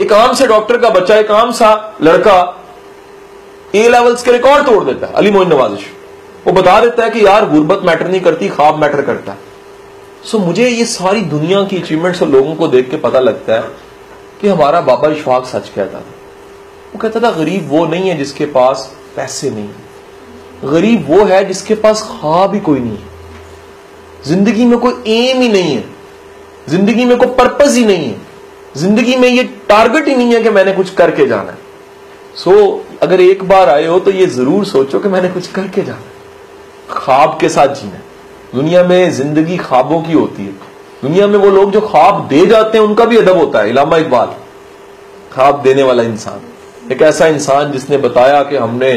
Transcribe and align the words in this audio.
एक 0.00 0.12
आम 0.12 0.34
से 0.34 0.46
डॉक्टर 0.46 0.76
का 0.78 0.90
बच्चा, 0.90 1.16
एक 1.16 1.30
आम 1.30 1.52
सा 1.52 1.96
लड़का 2.02 2.56
ए 3.74 3.88
लेवल्स 3.88 4.22
के 4.22 4.32
रिकॉर्ड 4.32 4.66
तोड़ 4.66 4.84
देता 4.84 5.06
है, 5.06 5.12
अली 5.12 5.30
मोइन 5.30 5.48
नवाजिश। 5.48 5.86
वो 6.46 6.52
बता 6.52 6.80
देता 6.80 7.04
है 7.04 7.10
कि 7.10 7.24
यार, 7.26 7.48
गुर्बत 7.48 7.80
मैटर 7.84 8.08
नहीं 8.08 8.20
करती, 8.20 8.48
ख्वाब 8.48 8.78
मैटर 8.78 9.02
करता 9.02 9.32
है। 9.32 9.38
सो 10.24 10.38
मुझे 10.38 10.68
ये 10.68 10.84
सारी 10.84 11.20
दुनिया 11.20 11.62
की 11.64 11.76
अचीवमेंट्स 11.76 12.22
और 12.22 12.28
लोगों 12.28 12.54
को 12.54 12.68
देख 12.68 12.90
के 12.90 12.96
पता 12.96 13.20
लगता 13.20 13.54
है 13.54 13.62
कि 14.40 14.48
हमारा 14.48 14.80
बाबा 14.80 15.08
इशफाक 15.08 15.44
सच 15.44 15.68
कहता 15.68 15.98
था। 15.98 16.14
वो 16.92 16.98
कहता 16.98 17.20
था, 17.20 17.30
गरीब 17.30 17.68
वो 17.68 17.86
नहीं 17.86 18.08
है 18.10 18.16
जिसके 18.16 18.46
पास 18.46 18.90
पैसे 19.16 19.50
नहीं 19.50 19.68
है। 19.68 20.70
गरीब 20.72 21.06
वो 21.10 21.24
है 21.24 21.44
जिसके 21.44 21.74
पास 21.74 22.02
ख्वाब 22.02 22.54
ही 22.54 22.60
कोई 22.60 22.80
नहीं 22.80 22.96
है। 22.96 23.08
ज़िंदगी 24.26 24.64
में 24.64 24.78
कोई 24.78 24.92
एम 24.92 25.40
ही 25.40 25.48
नहीं 25.48 25.76
है। 25.76 25.84
ज़िंदगी 26.68 27.04
में 27.04 27.16
कोई 27.18 27.28
पर्पज 27.28 27.76
ही 27.76 27.84
नहीं 27.84 28.08
है। 28.08 28.29
ज़िंदगी 28.76 29.16
में 29.16 29.28
ये 29.28 29.42
टारगेट 29.68 30.08
ही 30.08 30.14
नहीं 30.16 30.34
है 30.34 30.42
कि 30.42 30.50
मैंने 30.50 30.72
कुछ 30.72 30.90
करके 30.94 31.26
जाना 31.26 31.50
है। 31.50 31.58
सो 32.36 32.50
so, 32.50 33.02
अगर 33.02 33.20
एक 33.20 33.42
बार 33.44 33.68
आए 33.68 33.86
हो 33.86 33.98
तो 34.00 34.10
ये 34.10 34.26
ज़रूर 34.28 34.64
सोचो 34.66 34.98
कि 35.00 35.08
मैंने 35.08 35.28
कुछ 35.28 35.46
करके 35.52 35.82
जाना 35.82 35.98
है। 35.98 36.18
ख्वाब 36.92 37.36
के 37.40 37.48
साथ 37.48 37.74
जीना 37.74 38.00
दुनिया 38.54 38.82
में 38.84 39.10
ज़िंदगी 39.12 39.56
ख्वाबों 39.58 40.00
की 40.02 40.12
होती 40.12 40.44
है। 40.44 40.52
दुनिया 41.02 41.26
में 41.26 41.38
वो 41.38 41.50
लोग 41.50 41.70
जो 41.72 41.80
ख्वाब 41.80 42.26
दे 42.28 42.44
जाते 42.46 42.78
हैं 42.78 42.84
उनका 42.84 43.04
भी 43.04 43.16
अदब 43.16 43.36
होता 43.36 43.60
है। 43.60 43.70
इलामा 43.70 43.96
इकबाल 43.96 44.34
ख्वाब 45.32 45.60
देने 45.62 45.82
वाला 45.82 46.02
इंसान। 46.02 46.92
एक 46.92 47.02
ऐसा 47.02 47.26
इंसान 47.28 47.72
जिसने 47.72 47.98
बताया 47.98 48.42
कि 48.42 48.56
हमने 48.56 48.92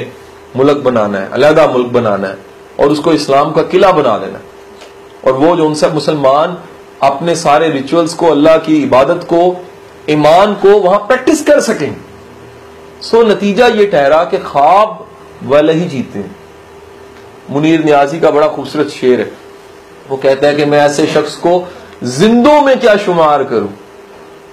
मुल्क 0.56 0.78
बनाना 0.78 1.20
है 1.20 1.30
अलहदा 1.32 1.66
मुल्क 1.68 1.88
बनाना 1.92 2.28
है 2.28 2.38
और 2.80 2.92
उसको 2.92 3.14
इस्लाम 3.14 3.52
का 3.52 3.64
किला 3.64 3.92
बना 3.92 4.18
देना 4.18 4.38
है। 4.38 4.52
और 5.26 5.34
वो 5.36 5.56
जो 5.56 5.68
उनसे 5.68 5.90
मुसलमान 5.90 6.58
अपने 7.04 7.36
सारे 7.36 7.70
रिचुअल्स 7.70 8.14
को, 8.14 8.28
अल्लाह 8.28 8.58
की 8.58 8.84
इबादत 8.84 9.24
को, 9.24 9.66
ईमान 10.10 10.54
को 10.54 10.70
वहाँ 10.70 11.00
प्रैक्टिस 11.00 11.44
कर 11.44 11.60
सकें। 11.60 11.96
सो 13.02 13.24
नतीजा 13.24 13.68
ये 13.68 13.86
ठहरा 13.86 14.24
कि 14.24 14.38
ख्वाब 14.38 15.08
वाले 15.44 15.74
ही 15.74 15.86
जीते 15.86 16.20
हैं। 16.20 16.36
मुनीर 17.50 17.86
न्याजी 17.86 18.20
का 18.20 18.32
बड़ा 18.32 18.48
खूबसूरत 18.48 18.88
शेर 18.88 19.20
है। 19.20 19.32
वो 20.10 20.18
कहता 20.18 20.48
है 20.48 20.56
कि 20.56 20.66
मैं 20.66 20.80
ऐसे 20.80 21.08
शख्स 21.08 21.36
को 21.36 21.68
जिंदों 22.04 22.62
में 22.62 22.80
क्या 22.80 22.98
शुमार 22.98 23.44
करूँ, 23.44 23.74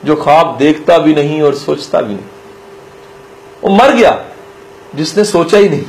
जो 0.05 0.17
ख्वाब 0.17 0.57
देखता 0.57 0.99
भी 0.99 1.15
नहीं 1.15 1.43
और 1.43 1.55
सोचता 1.55 2.01
भी 2.01 2.15
नहीं। 2.15 2.25
वो 3.65 3.71
मर 3.71 3.91
गया, 3.91 4.25
जिसने 4.95 5.25
सोचा 5.25 5.59
ही 5.59 5.69
नहीं। 5.69 5.85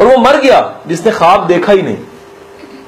और 0.00 0.06
वो 0.06 0.16
मर 0.16 0.36
गया, 0.36 0.80
जिसने 0.86 1.12
ख्वाब 1.12 1.46
देखा 1.46 1.72
ही 1.72 1.82
नहीं। 1.82 1.96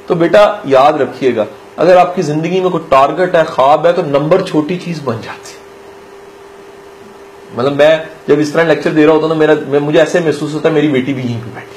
तो 0.08 0.14
बेटा, 0.14 0.62
याद 0.66 1.02
रखिएगा 1.02 1.46
अगर 1.78 1.96
आपकी 1.98 2.22
ज़िंदगी 2.22 2.60
में 2.60 2.70
कोई 2.70 2.80
टारगेट 2.90 3.36
है 3.36 3.44
ख्वाब 3.44 3.86
है 3.86 3.92
तो 3.92 4.02
नंबर 4.02 4.42
छोटी 4.42 4.76
चीज़ 4.78 5.02
बन 5.04 5.20
जाती 5.22 5.50
है। 5.50 5.64
मतलब 7.52 7.72
मैं 7.72 8.08
जब 8.28 8.40
इस 8.40 8.52
तरह 8.52 8.64
लेक्चर 8.64 8.92
दे 8.92 9.04
रहा 9.04 9.14
होता 9.14 9.26
ना 9.28 9.34
मेरा 9.34 9.54
मैं, 9.54 9.78
मुझे 9.80 9.98
ऐसे 9.98 10.20
महसूस 10.20 10.54
होता 10.54 10.68
है 10.68 10.74
मेरी 10.74 10.88
बेटी 10.88 11.14
भी 11.14 11.22
यहीं 11.22 11.40
पे 11.40 11.50
बैठी। 11.54 11.76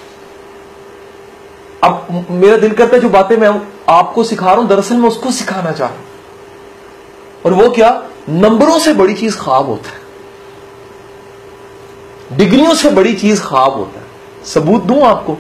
अब 1.84 2.28
मेरा 2.32 2.58
दिल 2.58 2.74
करता 2.74 2.96
है 2.96 3.02
जो 3.02 3.10
बातें 3.10 3.36
मैं 3.38 3.50
आपको 3.90 4.24
सिखा 4.24 4.46
रहा 4.46 4.56
हूँ 4.56 4.68
दरअसल 4.70 4.96
मैं 4.96 5.08
उसको 5.10 5.32
सिखाना 5.32 5.72
चाह 5.72 5.88
रहा 5.88 5.98
हूँ। 5.98 6.06
और 7.46 7.54
वो 7.54 7.70
क्या? 7.70 7.92
नंबरों 8.30 8.80
से 8.80 8.94
बड़ी 8.94 9.14
चीज़ 9.14 9.38
ख्वाब 9.38 9.66
होता 9.66 9.90
है। 9.90 9.98
डिग्रियों 12.38 12.74
से 12.74 12.90
बड़ी 12.92 13.14
चीज़ 13.14 13.42
ख्वाब 13.44 13.74
होता 13.74 14.00
है। 14.00 14.06
सबूत 14.46 14.84
दूँ 14.84 15.02
आपको? 15.02 15.38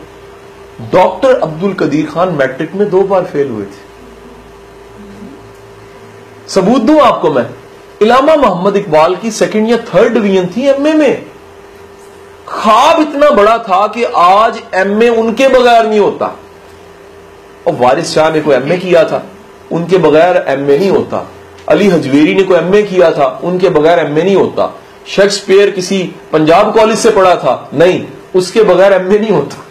डॉक्टर 0.91 1.39
अब्दुल 1.39 1.73
कदीर 1.73 2.05
खान 2.05 2.29
मैट्रिक 2.29 2.75
में 2.75 2.89
दो 2.89 3.01
बार 3.03 3.25
फेल 3.25 3.49
हुए 3.49 3.65
थे। 3.65 3.88
सबूत 6.49 6.81
दूँ 6.81 7.01
आपको 7.01 7.31
मैं? 7.31 7.49
इलामा 8.01 8.35
मोहम्मद 8.35 8.75
इकबाल 8.75 9.15
की 9.15 9.31
सेकंड 9.31 9.69
या 9.69 9.77
थर्ड 9.77 10.13
डिवीज़न 10.13 10.45
थी 10.45 10.67
एमए 10.67 10.93
में। 10.93 11.25
ख्वाब 12.47 13.01
इतना 13.01 13.29
बड़ा 13.29 13.57
था 13.57 13.87
कि 13.87 14.03
आज 14.03 14.61
एमए 14.73 15.09
उनके 15.09 15.47
बगैर 15.47 15.87
नहीं 15.87 15.99
होता। 15.99 16.39
और 17.67 17.73
वारिस 17.73 18.15
शाह 18.15 18.29
ने 18.29 18.41
कोई 18.41 18.55
एमए 18.55 18.77
किया 18.77 19.03
था? 19.03 19.25
उनके 19.71 19.97
बगैर 19.97 20.45
एमए 20.47 20.77
नहीं 20.77 20.89
होता। 20.89 21.29
अली 21.69 21.87
हजवेरी 21.87 22.35
ने 22.35 22.43
कोई 22.43 22.57
एमए 22.57 22.83
किया 22.83 23.11
था? 23.11 23.41
उनके 23.43 23.69
बगैर 23.69 23.99
एमए 23.99 24.23
नहीं 24.23 24.35
होता। 24.35 24.75
शेक्सपियर 25.07 25.69
किसी 25.69 26.15
पंजाब 26.31 26.73
कॉलेज 26.73 26.97
से 26.97 27.09
पढ़ा 27.09 27.35
था? 27.35 27.69
नहीं, 27.73 28.05
उसके 28.35 28.63
बगैर 28.63 28.93
एमए 28.93 29.19
नहीं 29.19 29.31
होता। 29.31 29.65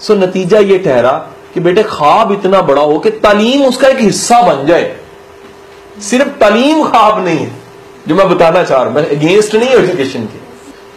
सो 0.00 0.14
नतीजा 0.14 0.58
ये 0.58 0.78
ठहरा 0.78 1.12
कि 1.54 1.60
बेटे 1.60 1.82
ख्वाब 1.82 2.32
इतना 2.32 2.62
बड़ा 2.62 2.82
हो 2.82 2.98
कि 2.98 3.10
तालीम 3.10 3.66
उसका 3.66 3.88
एक 3.88 3.98
हिस्सा 3.98 4.42
बन 4.42 4.66
जाए। 4.66 5.03
सिर्फ़ 6.00 6.28
तालीम 6.38 6.82
ख्वाब 6.84 7.24
नहीं 7.24 7.38
है, 7.38 7.52
जो 8.08 8.14
मैं 8.14 8.28
बताना 8.28 8.62
चाह 8.62 8.78
रहा 8.78 8.86
हूँ, 8.86 8.94
मैं 8.94 9.10
अगेंस्ट 9.10 9.54
नहीं 9.54 9.68
एजुकेशन 9.70 10.24
के। 10.24 10.38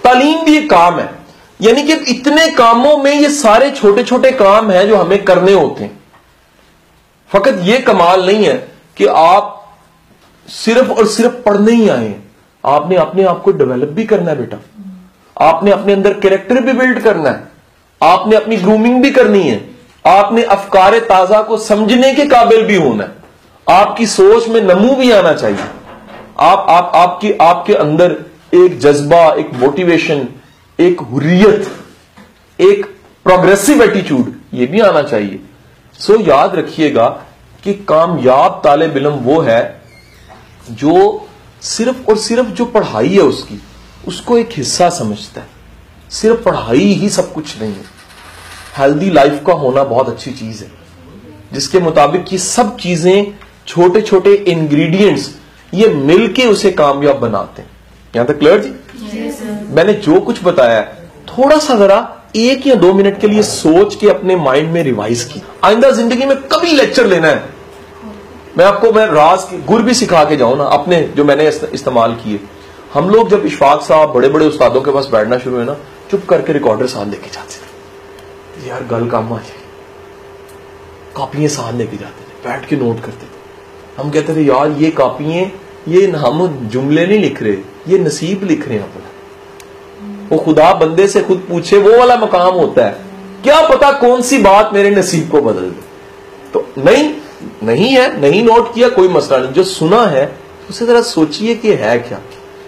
तालीम 0.03 0.43
भी 0.45 0.57
एक 0.57 0.69
काम 0.69 0.99
है, 0.99 1.09
यानी 1.59 1.83
कि 1.83 1.93
इतने 2.11 2.47
कामों 2.51 2.97
में 2.97 3.11
ये 3.13 3.29
सारे 3.31 3.69
छोटे 3.71 4.03
छोटे 4.03 4.31
काम 4.33 4.71
हैं 4.71 4.87
जो 4.87 4.95
हमें 4.95 5.23
करने 5.25 5.53
होते 5.53 5.83
हैं। 5.83 5.99
फकत 7.31 7.59
ये 7.63 7.77
कमाल 7.79 8.25
नहीं 8.25 8.45
है 8.45 8.55
कि 8.97 9.05
आप 9.05 9.53
सिर्फ़ 10.47 10.91
और 10.91 11.07
सिर्फ़ 11.07 11.33
पढ़ने 11.45 11.71
ही 11.71 11.89
आए 11.89 12.15
आपने 12.63 12.95
अपने 12.95 13.23
आप 13.23 13.41
को 13.41 13.51
डेवलप 13.51 13.89
भी 13.89 14.03
करना 14.05 14.31
है 14.31 14.37
बेटा। 14.37 14.57
आपने 15.37 15.71
अपने 15.71 15.93
अंदर 15.93 16.13
कैरेक्टर 16.13 16.59
भी 16.61 16.73
बिल्ड 16.73 16.99
करना 16.99 17.29
है। 17.29 17.43
आपने 18.01 18.35
अपनी 18.35 18.57
ग्रूमिंग 18.57 19.01
भी 19.03 19.11
करनी 19.11 19.41
है। 19.41 19.57
आपने 20.05 20.43
अफकार 20.45 20.97
ताज़ा 20.99 21.41
को 21.41 21.57
समझने 21.57 22.13
के 22.13 22.25
काबिल 22.25 22.65
भी 22.65 22.75
होना 22.75 23.03
है। 23.03 23.11
आपकी 23.67 24.05
सोच 24.07 24.47
में 24.47 24.61
नमू 24.63 24.95
भी 24.95 25.11
आना 25.11 25.33
चाहिए। 25.33 25.57
आप 26.39 26.65
आप, 26.69 26.91
आपकी, 26.95 27.31
आपके 27.33 27.73
अंदर 27.75 28.15
एक 28.55 28.77
जज्बा, 28.79 29.25
एक 29.31 29.53
मोटिवेशन 29.55 30.27
एक 30.79 30.99
हुरियत, 31.01 31.67
एक 32.59 32.85
प्रोग्रेसिव 33.25 33.81
एटीट्यूड 33.83 34.33
ये 34.53 34.65
भी 34.65 34.79
आना 34.81 35.01
चाहिए। 35.03 35.39
सो 35.99 36.19
याद 36.21 36.55
रखिएगा 36.55 37.07
कि 37.63 37.73
कामयाब 37.89 38.61
ताले 38.63 38.85
इलम 38.97 39.13
वो 39.21 39.39
है 39.41 39.81
जो 40.71 41.27
सिर्फ़ 41.63 42.09
और 42.09 42.17
सिर्फ़ 42.17 42.47
जो 42.49 42.65
पढ़ाई 42.67 43.09
है 43.09 43.21
उसकी, 43.21 43.59
उसको 44.07 44.37
एक 44.37 44.49
हिस्सा 44.51 44.89
समझता 44.89 45.41
है। 45.41 45.47
सिर्फ़ 46.11 46.43
पढ़ाई 46.43 46.93
ही 46.93 47.09
सब 47.09 47.33
कुछ 47.33 47.59
नहीं 47.61 47.73
है। 47.73 47.85
हेल्दी 48.77 49.09
लाइफ 49.09 49.41
का 49.47 49.53
होना 49.55 49.83
बहुत 49.85 50.09
अच्छी 50.09 50.31
चीज़ 50.31 50.63
है, 50.63 50.71
जिसके 51.53 51.79
मुताबिक 51.79 52.33
ये 52.33 52.39
सब 52.39 52.75
चीज़ें 52.77 53.33
छोटे 53.67 54.01
छोटे 54.01 54.33
इंग्रेडिएंट्स 54.33 55.29
ये 55.73 55.87
मिलके 55.87 56.45
उसे 56.45 56.71
कामयाब 56.73 57.17
बनाते 57.19 57.61
हैं। 57.61 57.69
यहाँ 58.13 58.27
तक 58.27 58.39
क्लियर 58.39 58.59
जी? 58.59 58.69
Yes, 59.09 59.41
मैंने 59.69 59.93
जो 59.95 60.19
कुछ 60.21 60.43
बताया 60.43 60.81
थोड़ा 61.29 61.57
सा 61.59 61.75
जरा 61.75 61.97
एक 62.35 62.67
या 62.67 62.75
दो 62.75 62.93
मिनट 62.93 63.19
के 63.21 63.27
लिए 63.27 63.41
सोच 63.43 63.95
के 63.95 64.09
अपने 64.09 64.35
माइंड 64.35 64.71
में 64.71 64.81
रिवाइज 64.83 65.23
की। 65.23 65.41
आइंदा 65.63 65.89
ज़िंदगी 65.91 66.25
में 66.25 66.35
कभी 66.43 66.71
लेक्चर 66.71 67.05
लेना 67.05 67.27
है। 67.27 67.43
मैं 68.57 68.65
आपको 68.65 68.91
मैं 68.91 69.05
राज 69.07 69.43
की 69.43 69.61
गुर 69.63 69.81
भी 69.81 69.93
सिखा 69.93 70.23
के 70.25 70.35
जाऊँ 70.37 70.57
ना 70.57 70.63
अपने 70.73 71.01
जो 71.15 71.23
मैंने 71.25 71.47
इस्तेमाल 71.47 72.13
किए। 72.15 72.39
हम 72.93 73.09
लोग 73.09 73.29
जब 73.29 73.45
इशफाक 73.45 73.81
साहब 73.81 74.13
बड़े 74.13 74.29
बड़े 74.29 74.45
उस्तादों 74.45 74.81
के 74.81 74.91
पास 74.91 75.07
बैठना 75.11 75.37
शुरू 75.39 75.59
है 75.59 75.65
ना 75.65 75.75
चुप 76.11 76.25
करके 76.29 76.53
रिकॉर्डर 76.53 76.87
साथ 76.87 77.05
लेके 77.05 77.29
जाते 77.31 77.55
थे। 77.55 78.67
यार 78.69 78.83
गल 78.91 79.07
काम 79.09 79.33
आ 79.33 79.37
जाए। 79.37 79.65
कापियाँ 81.17 81.49
साथ 81.51 81.73
लेके 81.73 81.97
जाते 81.97 82.23
थे 82.23 82.47
बैठ 82.47 82.67
के 82.69 82.75
नोट 82.75 82.99
करते 82.99 83.25
थे। 83.25 83.36
हम 83.97 84.09
कहते 84.09 84.35
थे, 84.35 84.41
यार, 84.41 84.71
ये 84.71 84.91
कापियाँ, 84.91 85.51
ये 85.87 86.07
हम 86.11 86.47
जुमले 86.47 87.07
नहीं 87.07 87.19
लिख 87.19 87.43
रहे, 87.43 87.57
ये 87.87 87.99
नसीब 87.99 88.43
लिख 88.43 88.67
रहे 88.67 88.77
हैं 88.77 88.83
अपना। 88.83 89.03
वो 90.29 90.37
खुदा 90.37 90.73
बंदे 90.73 91.07
से 91.07 91.21
खुद 91.21 91.45
पूछे, 91.49 91.77
वो 91.77 91.97
वाला 91.97 92.17
मकाम 92.17 92.53
होता 92.53 92.85
है। 92.85 92.97
क्या 93.43 93.67
पता 93.67 93.91
कौन 93.91 94.21
सी 94.21 94.37
बात 94.37 94.69
मेरे 94.73 94.89
नसीब 94.89 95.29
को 95.29 95.41
बदल 95.41 95.61
दे? 95.61 95.81
तो 96.53 96.67
नहीं 96.77 97.13
नहीं 97.63 97.89
है, 97.89 98.21
नहीं 98.21 98.43
नोट 98.43 98.73
किया 98.73 98.89
कोई 98.89 99.07
मसला 99.07 99.37
नहीं। 99.37 99.51
जो 99.51 99.63
सुना 99.63 100.03
है, 100.03 100.39
उसे 100.69 100.85
जरा 100.85 101.01
सोचिए 101.01 101.55
कि 101.55 101.73
है 101.73 101.99
क्या। 101.99 102.21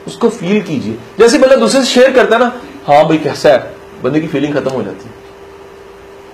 उसको 0.07 0.29
फील 0.29 0.61
कीजिए। 0.61 0.97
जैसे 1.19 1.37
बंदा 1.37 1.55
दूसरे 1.55 1.79
से 1.81 1.87
शेयर 1.87 2.11
करता 2.11 2.35
है 2.35 2.41
ना 2.41 2.61
हाँ 2.87 3.07
भाई, 3.07 3.17
कैसा 3.17 3.49
है? 3.49 3.75
बंदे 4.03 4.19
की 4.19 4.27
फीलिंग 4.27 4.53
खत्म 4.53 4.71
हो 4.71 4.83
जाती 4.83 5.05
है। 5.05 5.18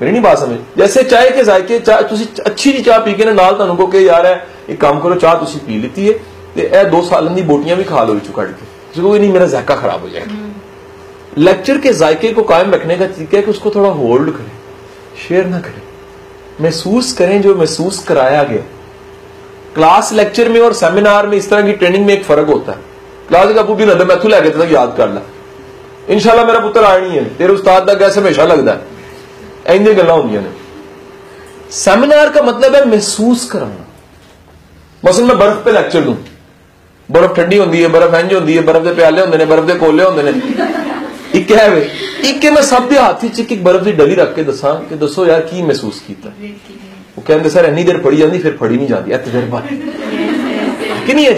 मेरी 0.02 0.12
नहीं 0.12 0.22
बात 0.22 0.38
समझ। 0.38 0.58
जैसे 0.78 1.04
चाय 1.04 1.30
के 1.32 1.44
जायके 1.44 1.80
चाय 1.80 2.04
अच्छी 2.46 2.72
जी 2.74 2.82
चाह 2.82 2.98
पी 3.00 3.14
के 3.14 3.26
ना 3.26 3.52
तुम 3.52 3.76
को 3.78 4.00
यार 4.00 4.26
है 4.26 4.36
एक 4.70 4.80
काम 4.82 5.00
करो 5.00 5.16
चाह 5.16 5.34
तुम 5.36 5.60
पी 5.60 5.80
लीती 5.82 6.08
है 6.08 6.14
ए 6.58 6.84
दो 6.86 7.02
साल 7.02 7.34
की 7.36 7.42
बोटियाँ 7.44 7.78
भी 7.78 7.84
खा 7.84 8.04
लो 8.04 8.20
चु 8.20 8.34
कट 8.34 8.52
के। 8.52 9.02
कोई 9.02 9.20
नहीं 9.20 9.32
मेरा 9.32 9.46
जायका 9.46 9.76
खराब 9.76 10.02
हो 10.02 10.10
जाएगा। 10.10 10.44
लेक्चर 11.38 11.78
के 11.78 11.94
जायके 11.94 12.32
को 12.34 12.44
कायम 12.44 12.72
रखने 12.72 12.98
का 12.98 13.06
तरीका 13.08 13.38
है 13.38 13.44
कि 13.44 13.52
उसको 13.52 13.70
थोड़ा 13.70 13.90
होल्ड 13.92 14.32
करें 14.32 14.52
शेयर 15.28 15.46
ना 15.46 15.60
करें। 15.60 15.82
महसूस 16.62 17.12
करें 17.14 17.42
जो 17.42 17.56
महसूस 17.56 18.04
कराया 18.04 18.44
गया। 18.44 18.62
क्लास 19.76 20.12
लेक्चर 20.14 20.50
में 20.50 20.60
और 20.62 20.74
सेमिनार 20.74 21.28
में 21.28 21.38
इस 21.38 21.50
तरह 21.50 21.62
की 21.62 21.74
ट्रेनिंग 21.74 22.06
में 22.06 22.14
एक 22.14 22.24
फ़र्क 22.24 22.48
होता 22.48 22.72
है। 22.72 22.80
क्लास 23.28 23.54
का 23.54 23.64
भी 23.64 23.86
नदम 23.86 24.08
मैं 24.08 24.18
लैके 24.26 24.50
तक 24.50 24.72
याद 24.72 24.94
कर 24.98 25.10
ला। 25.10 25.22
इनशाला 26.10 26.44
मेरा 26.46 26.60
पुत्र 26.60 26.84
आनी 26.84 27.10
है। 27.10 27.24
तेरे 27.36 27.54
उस्ताद 27.54 27.88
का 27.88 27.94
कैसे 27.94 28.20
हमेशा 28.22 28.46
लगता 28.46 28.72
है। 28.72 28.95
इंज 29.68 29.88
गल 29.90 30.46
सेमिनार 31.72 32.30
का 32.30 32.42
मतलब 32.42 32.76
है 32.76 32.86
महसूस 32.88 33.50
कराना। 33.50 33.86
मसल 35.04 35.24
मैं 35.24 35.38
बर्फ़ 35.38 35.64
पे 35.66 35.72
लैक्चर 35.72 36.02
दू 36.02 36.16
बर्फ़ 37.10 37.34
ठंडी 37.34 37.58
होंगी 37.58 37.82
है, 37.82 37.88
बर्फ़ 37.88 38.16
इंज 38.16 38.34
होंगी 38.34 38.54
है, 38.54 38.62
बर्फ़ 38.62 38.84
के 38.84 38.94
प्याले 38.96 39.22
होंगे 39.22 39.38
ने, 39.38 39.46
बर्फ़ 39.46 39.68
के 39.68 39.76
कोले 39.76 40.04
होंगे 40.04 40.24
ने। 40.24 40.32
एक 41.40 41.52
है 41.52 41.70
वे। 41.70 41.82
एक 42.26 42.46
मैं 42.46 42.62
सब 42.64 42.90
के 42.90 42.96
हाथ 42.96 43.26
च 43.26 43.40
एक 43.52 43.64
बर्फ़ 43.64 43.84
की 43.86 43.92
डली 43.92 44.16
रख 44.16 44.36
के 44.36 44.44
दसा 44.44 44.74
कि 44.90 44.96
दसो 44.96 45.26
यार 45.26 45.42
की 45.42 45.62
महसूस 45.62 46.00
किया 46.00 46.30
वो 47.18 47.24
कहते 47.28 47.50
सर, 47.50 47.66
इन्नी 47.66 47.84
देर 47.84 48.02
फड़ी 48.04 48.18
जाती 48.18 48.40
फिर 48.40 48.58
फड़ी 48.60 48.78
नहीं 48.78 48.88
जाती 48.88 49.32
देर 49.32 49.46
बाद 49.46 49.68
कि 51.08 51.14
नहीं 51.14 51.26
है? 51.26 51.34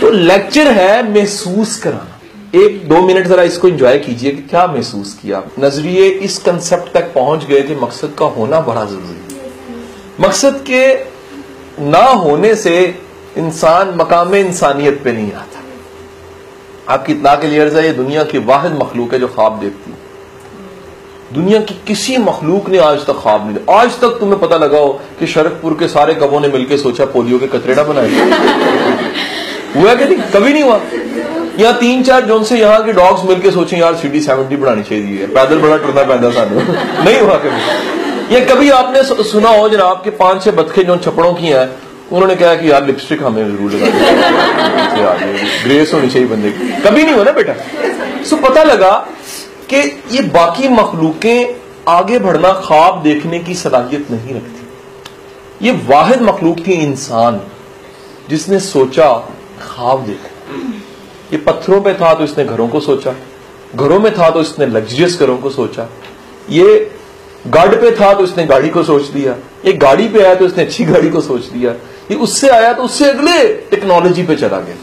तो 0.00 0.10
लेक्चर 0.10 0.68
है 0.68 1.12
महसूस 1.12 1.76
कराना। 1.76 2.11
एक 2.54 2.88
दो 2.88 3.02
मिनट 3.02 3.26
जरा 3.26 3.42
इसको 3.42 3.68
एंजॉय 3.68 3.98
कीजिए 3.98 4.30
कि 4.30 4.42
क्या 4.42 4.66
महसूस 4.66 5.18
किया। 5.22 5.42
नज़रिए 5.60 6.08
इस 6.08 6.38
कंसेप्ट 6.38 6.92
तक 6.92 7.14
पहुँच 7.14 7.44
गए 7.44 7.62
कि 7.62 7.74
मकसद 7.74 8.16
का 8.18 8.26
होना 8.26 8.60
बड़ा 8.60 8.84
ज़रूरी 8.84 9.34
है। 9.34 9.50
मकसद 10.20 10.64
के 10.70 10.94
ना 11.84 12.04
होने 12.04 12.54
से 12.54 12.98
इंसान 13.38 13.88
मकाम 13.96 14.34
इंसानियत 14.34 15.00
पे 15.04 15.12
नहीं 15.12 15.32
आता। 15.32 15.58
आपकी 16.94 17.12
इतना 17.12 17.34
के 17.34 17.46
लिए 17.46 17.64
है 17.64 17.86
ये 17.86 17.92
दुनिया 17.92 18.24
की 18.24 18.38
वाहिद 18.38 18.72
मखलूक 18.72 19.12
है 19.12 19.20
जो 19.20 19.28
ख्वाब 19.28 19.60
देखती 19.60 19.90
है। 19.90 19.96
दुनिया 21.34 21.60
की 21.60 21.74
किसी 21.86 22.16
मखलूक 22.16 22.68
ने 22.68 22.78
आज 22.78 22.98
तक 22.98 23.12
ख्वाब 23.12 23.46
नहीं 23.46 23.76
आज 23.76 24.00
तक 24.00 24.08
तुम्हें 24.08 24.40
पता 24.40 24.56
लगाओ 24.56 24.92
कि 24.92 25.26
शरकपुर 25.26 25.72
के 25.74 25.88
सारे 25.88 26.14
कबों 26.14 26.40
ने 26.40 26.48
मिलकर 26.48 26.76
सोचा 26.76 27.04
पोलियो 27.04 27.38
के 27.38 27.46
कतरेड़ा 27.46 27.82
बनाए। 27.82 28.08
हुआ 29.76 29.94
कि 29.94 30.04
नहीं? 30.04 30.18
कभी 30.18 30.52
नहीं 30.52 30.62
हुआ। 30.62 30.80
या 31.60 31.72
तीन 31.72 32.02
चार 32.02 32.24
जोन 32.26 32.44
से 32.44 32.58
यहाँ 32.58 32.84
के 32.84 32.92
डॉग्स 32.92 33.24
मिलकर 33.24 33.50
सोचे, 33.50 33.76
यार 33.76 33.96
सिटी 33.96 34.20
सेवेंटी 34.20 34.56
बढ़ानी 34.56 34.82
चाहिए 34.82 35.26
पैदल 35.26 35.58
बड़ा 35.58 35.76
टुरना 35.76 36.02
पैदा 36.02 36.30
सानू। 36.30 36.60
नहीं 37.04 37.20
हुआ 37.20 37.34
कभी। 37.34 38.34
ये 38.34 38.40
कभी 38.40 38.70
आपने 38.70 39.02
सुना 39.24 39.48
हो 39.48 39.68
जनाब 39.68 40.00
के 40.04 40.10
पाँच 40.10 40.44
छह 40.44 40.50
बतखे 40.50 40.82
जो 40.82 40.96
छपड़ों 40.96 41.32
की 41.34 41.46
हैं, 41.46 41.68
उन्होंने 42.12 42.36
कहा 42.36 42.54
कि, 42.54 42.70
यार 42.70 42.86
लिपस्टिक 42.86 43.22
हमें 43.22 43.44
ज़रूर 43.44 43.72
लगा 43.72 45.14
ग्रेस 45.64 45.94
होनी 45.94 46.08
चाहिए 46.08 46.28
बंदे 46.28 46.50
की। 46.50 46.72
कभी 46.82 47.04
नहीं 47.04 47.14
हुआ 47.14 47.24
ना 47.24 47.32
बेटा? 47.32 47.54
सो 48.24 48.36
पता 48.36 48.62
लगा 48.62 48.92
कि 49.72 49.80
ये 50.12 50.22
बाकी 50.22 50.68
मखलूकें 50.68 51.54
आगे 51.88 52.18
बढ़ना 52.18 52.52
ख्वाब 52.52 53.02
देखने 53.02 53.38
की 53.38 53.54
सलाहियत 53.54 54.10
नहीं 54.10 54.34
रखती। 54.34 55.66
ये 55.66 55.72
वाहिद 55.88 56.22
मखलूक 56.22 56.66
थी 56.66 56.72
इंसान 56.72 57.40
जिसने 58.30 58.58
सोचा 58.60 59.08
ख्वाब 59.62 60.06
देखा। 60.06 60.28
ये 61.32 61.38
पत्थरों 61.40 61.80
पे 61.80 61.94
था 61.94 62.12
तो 62.14 62.24
इसने 62.24 62.44
घरों 62.44 62.68
को 62.68 62.80
सोचा, 62.80 63.14
घरों 63.74 63.98
में 64.00 64.12
था 64.14 64.30
तो 64.30 64.40
इसने 64.40 64.66
लग्जरियस 64.68 65.18
घरों 65.20 65.36
को 65.38 65.50
सोचा। 65.50 65.88
ये 66.50 66.90
गार्ड 67.46 67.74
पे 67.80 67.90
था 67.90 68.12
तो 68.14 68.24
इसने 68.24 68.44
गाड़ी 68.46 68.68
को 68.70 68.82
सोच 68.84 69.06
दिया 69.08 69.34
ये 69.64 69.72
गाड़ी 69.74 70.08
पे 70.08 70.22
आया 70.22 70.34
तो 70.34 70.46
इसने 70.46 70.64
अच्छी 70.64 70.84
गाड़ी 70.84 71.10
को 71.10 71.20
सोच 71.20 71.44
दिया 71.46 71.70
ये 72.10 72.16
उससे 72.18 72.48
आया 72.50 72.72
तो 72.72 72.82
उससे 72.82 73.08
अगले 73.10 73.42
टेक्नोलॉजी 73.70 74.22
पे 74.22 74.36
चला 74.36 74.58
गया। 74.60 74.76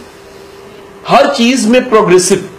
हर 1.07 1.34
चीज़ 1.36 1.68
में 1.68 1.90
प्रोग्रेसिव 1.90 2.50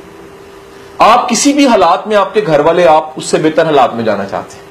आप 1.00 1.26
किसी 1.28 1.52
भी 1.52 1.66
हालात 1.66 2.04
में 2.08 2.16
आपके 2.16 2.40
घर 2.40 2.60
वाले 2.60 2.84
आप 2.86 3.14
उससे 3.18 3.38
बेहतर 3.38 3.66
हालात 3.66 3.94
में 3.94 4.04
जाना 4.04 4.24
चाहते 4.24 4.56
हैं। 4.56 4.68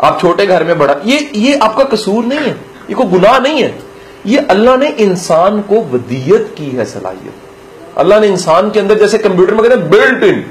आप 0.00 0.20
छोटे 0.20 0.46
घर 0.46 0.64
में 0.64 0.78
बड़ा, 0.78 0.96
ये 1.04 1.30
ये 1.36 1.54
आपका 1.58 1.84
कसूर 1.86 2.24
नहीं 2.24 2.38
है, 2.38 2.52
ये 2.90 2.94
कोई 2.94 3.06
गुनाह 3.08 3.38
नहीं 3.38 3.62
है। 3.62 3.78
ये 4.26 4.38
अल्लाह 4.50 4.76
ने 4.76 4.88
इंसान 5.00 5.60
को 5.62 5.80
वदीयत 5.92 6.54
की 6.58 6.70
है 6.70 6.84
सलाहियत। 6.86 7.49
अल्लाह 7.98 8.20
ने 8.20 8.26
इंसान 8.26 8.70
के 8.70 8.80
अंदर 8.80 8.98
जैसे 8.98 9.18
कंप्यूटर 9.18 9.54
में 9.54 9.62
कहते 9.62 9.74
हैं 9.74 9.90
बिल्ट 9.90 10.22
इन 10.24 10.44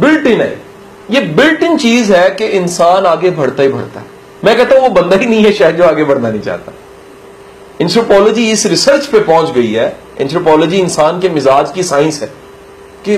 बिल्ट 0.00 0.26
इन 0.26 0.40
है। 0.40 0.62
ये 1.10 1.20
बिल्ट 1.20 1.62
इन 1.62 1.76
चीज़ 1.76 2.12
है 2.12 2.30
कि 2.30 2.44
इंसान 2.44 3.06
आगे 3.06 3.30
बढ़ता 3.30 3.62
ही 3.62 3.68
बढ़ता 3.68 4.00
है। 4.00 4.06
मैं 4.44 4.56
कहता 4.56 4.74
हूँ, 4.74 4.82
वो 4.82 4.88
बंदा 4.88 5.16
ही 5.16 5.26
नहीं 5.26 5.44
है 5.44 5.52
शायद 5.52 5.76
जो 5.76 5.84
आगे 5.84 6.04
बढ़ना 6.04 6.30
नहीं 6.30 6.40
चाहता। 6.40 6.72
इंथ्रोपोलॉजी 7.80 8.50
इस 8.50 8.66
रिसर्च 8.66 9.06
पे 9.06 9.20
पहुँच 9.20 9.50
गई 9.50 9.72
है। 9.72 9.98
इंथ्रोपोलॉजी 10.20 10.78
इंसान 10.78 11.20
के 11.20 11.28
मिजाज 11.28 11.72
की 11.72 11.82
साइंस 11.82 12.22
है 12.22 12.32
कि 13.04 13.16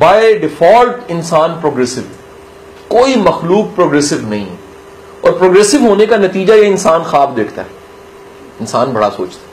बाय 0.00 0.34
डिफ़ॉल्ट 0.34 1.10
इंसान 1.10 1.60
प्रोग्रेसिव 1.60 2.08
कोई 2.90 3.16
मखलूक 3.16 3.74
प्रोग्रेसिव 3.74 4.28
नहीं 4.30 4.46
है। 4.46 4.58
और 5.24 5.38
प्रोग्रेसिव 5.38 5.82
होने 5.82 6.06
का 6.06 6.16
नतीजा 6.16 6.54
ये 6.54 6.66
इंसान 6.66 7.04
ख्वाब 7.04 7.34
देखता 7.34 7.62
है। 7.62 7.68
इंसान 8.60 8.92
बड़ा 8.92 9.08
सोचता 9.08 9.40
है। 9.42 9.48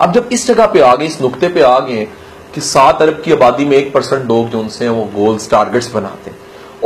अब 0.00 0.14
जब 0.14 0.28
इस 0.32 0.46
जगह 0.48 0.66
पे 0.66 0.80
आ 0.80 0.94
गए, 0.96 1.06
इस 1.06 1.20
नुक्ते 1.20 1.48
पे 1.48 1.60
आ 1.60 1.78
गए 1.78 2.08
कि 2.54 2.60
सात 2.60 3.02
अरब 3.02 3.22
की 3.24 3.32
आबादी 3.32 3.64
में 3.64 3.76
एक 3.76 3.92
परसेंट 3.92 4.24
लोग 4.24 4.48
जो 4.48 4.60
उनसे 4.60 4.88
वो 4.88 5.04
गोल्स 5.04 5.50
टारगेट्स 5.50 5.92
बनाते 5.92 6.30
हैं। 6.30 6.38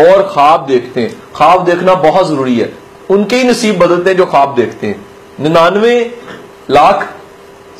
और 0.06 0.22
ख्वाब 0.22 0.66
देखते 0.66 1.00
हैं। 1.00 1.22
ख्वाब 1.36 1.64
देखना 1.64 1.94
बहुत 1.94 2.28
ज़रूरी 2.28 2.58
है। 2.58 2.72
उनके 3.10 3.36
ही 3.36 3.44
नसीब 3.44 3.78
बदलते 3.78 4.10
हैं 4.10 4.16
जो 4.16 4.26
ख्वाब 4.26 4.54
देखते 4.54 4.86
हैं। 4.86 5.06
निन्यानवे 5.40 6.18
लाख 6.70 7.08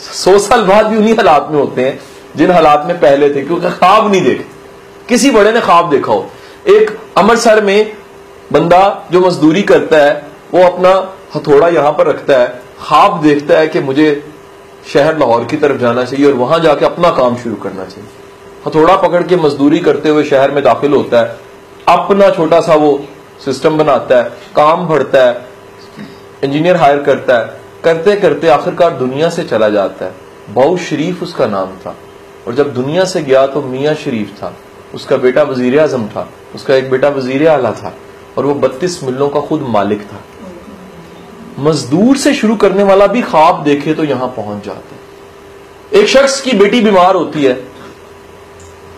सौ 0.01 0.39
साल 0.39 0.63
बाद 0.63 0.87
भी 0.87 0.97
उन्हीं 0.97 1.15
हालात 1.15 1.49
में 1.51 1.59
होते 1.61 1.83
हैं, 1.83 2.01
जिन 2.37 2.51
हालात 2.51 2.85
में 2.87 3.01
पहले 3.01 3.35
थे, 3.35 3.43
क्योंकि 3.43 3.71
ख्वाब 3.71 4.11
नहीं 4.13 4.23
देखते 4.23 4.57
किसी 5.09 5.31
बड़े 5.31 5.53
ने 5.53 5.61
ख्वाब 5.61 5.91
देखा 5.91 6.13
हो। 6.13 6.31
एक 6.69 6.99
अमृतसर 7.17 7.65
में 7.65 7.97
बंदा 8.53 9.09
जो 9.13 9.21
मजदूरी 9.21 9.63
करता 9.63 9.97
है, 9.97 10.27
वो 10.55 10.63
अपना 10.63 11.15
हथौड़ा 11.35 11.69
यहाँ 11.69 11.93
पर 11.93 12.07
रखता 12.07 12.39
है। 12.39 12.63
ख्वाब 12.81 13.21
देखता 13.23 13.59
है 13.59 13.69
कि 13.69 13.81
मुझे 13.81 14.25
शहर 14.85 15.19
लाहौर 15.19 15.45
की 15.45 15.57
तरफ़ 15.57 15.77
जाना 15.79 16.05
चाहिए 16.05 16.27
और 16.27 16.33
वहाँ 16.35 16.59
जाके 16.61 16.85
अपना 16.85 17.11
काम 17.13 17.37
शुरू 17.37 17.57
करना 17.57 17.85
चाहिए। 17.85 18.09
हथौड़ा 18.67 18.97
पकड़ 18.99 19.23
के 19.23 19.37
मजदूरी 19.39 19.79
करते 19.81 20.09
हुए 20.09 20.25
शहर 20.25 20.51
में 20.51 20.63
दाखिल 20.65 20.93
होता 20.93 21.21
है, 21.21 21.37
अपना 21.89 22.31
छोटा 22.31 22.61
सा 22.61 22.75
वो 22.77 23.01
सिस्टम 23.45 23.79
बनाता 23.79 24.17
है, 24.17 24.31
काम 24.57 24.87
भरता 24.89 25.25
है 25.25 25.47
इंजीनियर 26.45 26.77
हायर 26.77 27.03
करता 27.03 27.39
है 27.39 27.57
करते 27.85 28.15
करते 28.17 28.49
आखिरकार 28.51 28.97
दुनिया 28.97 29.29
से 29.31 29.45
चला 29.45 29.69
जाता 29.71 30.05
है। 30.05 30.15
बहु 30.51 30.77
शरीफ 30.79 31.23
उसका 31.23 31.47
नाम 31.49 31.77
था 31.85 31.95
और 32.47 32.55
जब 32.55 32.73
दुनिया 32.75 33.05
से 33.05 33.23
गया 33.23 33.47
तो 33.47 33.63
मियाँ 33.63 33.95
शरीफ 33.97 34.35
था, 34.37 34.53
उसका 34.95 35.17
बेटा 35.19 35.43
वज़ीर 35.45 35.79
आज़म 35.81 36.07
था, 36.07 36.29
उसका 36.55 36.75
एक 36.75 36.91
बेटा 36.91 37.09
वज़ीर 37.11 37.47
आला 37.49 37.73
था 37.73 37.95
और 38.39 38.47
वो 38.47 38.55
बत्तीस 38.57 39.03
मिलों 39.05 39.29
का 39.29 39.41
खुद 39.43 39.63
मालिक 39.69 40.03
था। 40.03 40.21
मजदूर 41.59 42.17
से 42.17 42.35
शुरू 42.35 42.57
करने 42.57 42.83
वाला 42.83 43.07
भी 43.07 43.23
ख्वाब 43.23 43.63
देखे 43.65 43.95
तो 43.95 44.05
यहाँ 44.05 44.29
पहुँच 44.37 44.65
जाते 44.67 45.99
एक 45.99 46.09
शख्स 46.09 46.41
की 46.41 46.53
बेटी 46.53 46.81
बीमार 46.81 47.15
होती 47.15 47.45
है। 47.45 47.53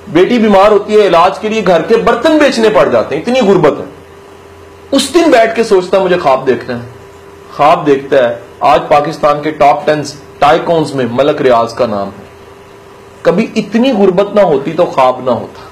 बेटी 0.09 0.39
बीमार 0.39 0.73
होती 0.73 0.95
है, 0.95 1.07
इलाज 1.07 1.39
के 1.39 1.49
लिए 1.49 1.63
घर 1.63 1.83
के 1.83 1.97
बर्तन 2.03 2.39
बेचने 2.39 2.69
पड़ 2.69 2.89
जाते 2.89 3.15
हैं। 3.15 3.23
इतनी 3.23 3.41
गुर्बत 3.41 3.79
है। 3.79 3.87
उस 4.93 5.13
दिन 5.13 5.31
बैठ 5.31 5.55
के 5.57 5.65
सोचता 5.65 5.97
है, 5.97 6.03
मुझे 6.03 6.17
ख्वाब 6.17 6.45
देखना 6.45 6.75
है। 6.75 6.89
ख्वाब 7.53 7.85
देखता 7.85 8.17
है, 8.17 8.43
आज 8.63 8.81
पाकिस्तान 8.81 9.43
के 9.43 9.51
टॉप 9.53 9.83
टेन 9.87 10.03
टाइकॉन्स 10.41 10.95
में 10.95 11.05
मलक 11.13 11.41
रियाज 11.43 11.73
का 11.73 11.87
नाम 11.87 12.09
है। 12.09 12.29
कभी 13.25 13.43
इतनी 13.57 13.93
गुर्बत 13.93 14.33
ना 14.37 14.43
होती 14.43 14.73
तो 14.73 14.85
ख्वाब 14.87 15.25
ना 15.27 15.33
होता। 15.33 15.69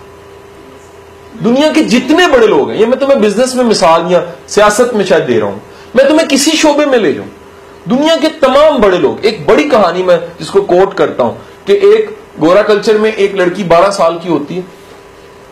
दुनिया 1.43 1.73
के 1.73 1.83
जितने 1.85 2.27
बड़े 2.29 2.47
लोग 2.47 2.71
हैं, 2.71 2.77
ये 2.77 2.87
मैं 2.87 2.99
तुम्हें 3.01 3.21
बिज़नेस 3.21 3.55
में 3.55 3.65
मिसाल 3.65 4.13
या 4.13 4.23
सियासत 4.49 4.91
में 4.95 5.05
शायद 5.05 5.25
दे 5.25 5.39
रहा 5.39 5.49
हूँ। 5.49 5.63
मैं 5.99 6.07
तुम्हें 6.09 6.27
किसी 6.29 6.51
शोबे 6.51 6.85
में 6.87 6.99
ले 6.99 7.13
जाऊँ। 7.13 7.29
दुनिया 7.89 8.17
के 8.17 8.29
तमाम 8.39 8.79
बड़े 8.79 8.99
लोग, 8.99 9.25
एक 9.27 9.47
बड़ी 9.47 9.65
कहानी 9.65 10.03
में 10.03 10.19
जिसको 10.39 10.61
कोट 10.63 10.95
करता 10.95 11.25
हूँ 11.25 11.41
कि 11.67 11.73
एक 11.73 12.17
गोरा 12.41 12.63
कल्चर 12.63 12.99
में 12.99 13.13
एक 13.13 13.35
लड़की 13.35 13.65
12 13.65 13.91
साल 13.91 14.19
की 14.19 14.29
होती 14.29 14.55
है, 14.55 14.65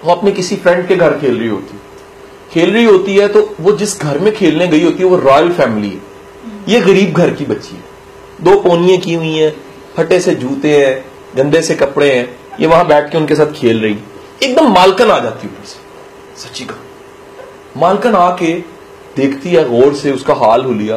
वो 0.05 0.13
अपने 0.13 0.33
किसी 0.33 0.57
फ्रेंड 0.57 0.87
के 0.89 0.97
घर 0.97 1.19
खेल 1.19 1.39
रही 1.39 1.49
होती 1.49 1.77
है। 1.77 1.81
खेल 2.53 2.73
रही 2.75 2.85
होती 2.85 3.17
है 3.17 3.29
तो 3.29 3.43
वो 3.61 3.73
जिस 3.73 4.01
घर 4.01 4.19
में 4.19 4.33
खेलने 4.35 4.67
गई 4.67 4.85
होती 4.85 5.03
है, 5.03 5.09
वो 5.09 5.17
रॉयल 5.17 5.53
फैमिली 5.53 5.89
है। 5.89 6.01
ये 6.69 6.81
गरीब 6.81 7.15
घर 7.15 7.31
की 7.31 7.45
बच्ची 7.45 7.75
है। 7.77 7.85
दो 8.41 8.61
पोनियाँ 8.61 8.99
की 8.99 9.15
हुई 9.15 9.33
हैं, 9.33 9.53
फटे 9.97 10.21
से 10.21 10.35
जूते 10.35 10.77
हैं, 10.77 11.05
गंदे 11.37 11.63
से 11.63 11.75
कपड़े 11.75 12.13
हैं, 12.15 12.39
ये 12.61 12.67
वहाँ 12.67 12.87
बैठ 12.87 13.11
के 13.13 13.19
उनके 13.19 13.35
साथ 13.35 13.53
खेल 13.53 13.83
रही। 13.83 13.99
एकदम 14.43 14.73
मालकन 14.73 15.11
आ 15.11 15.19
जाती 15.19 15.47
ऊपर 15.47 15.67
से। 15.67 16.43
सच्ची 16.43 16.65
का 16.65 16.79
मालकन 17.77 18.15
आके 18.15 18.76
देखती 19.17 19.51
है, 19.51 19.69
गौर 19.69 19.95
से 19.95 20.13
उसका 20.13 20.35
हाल 20.37 20.65
हुलिया, 20.65 20.97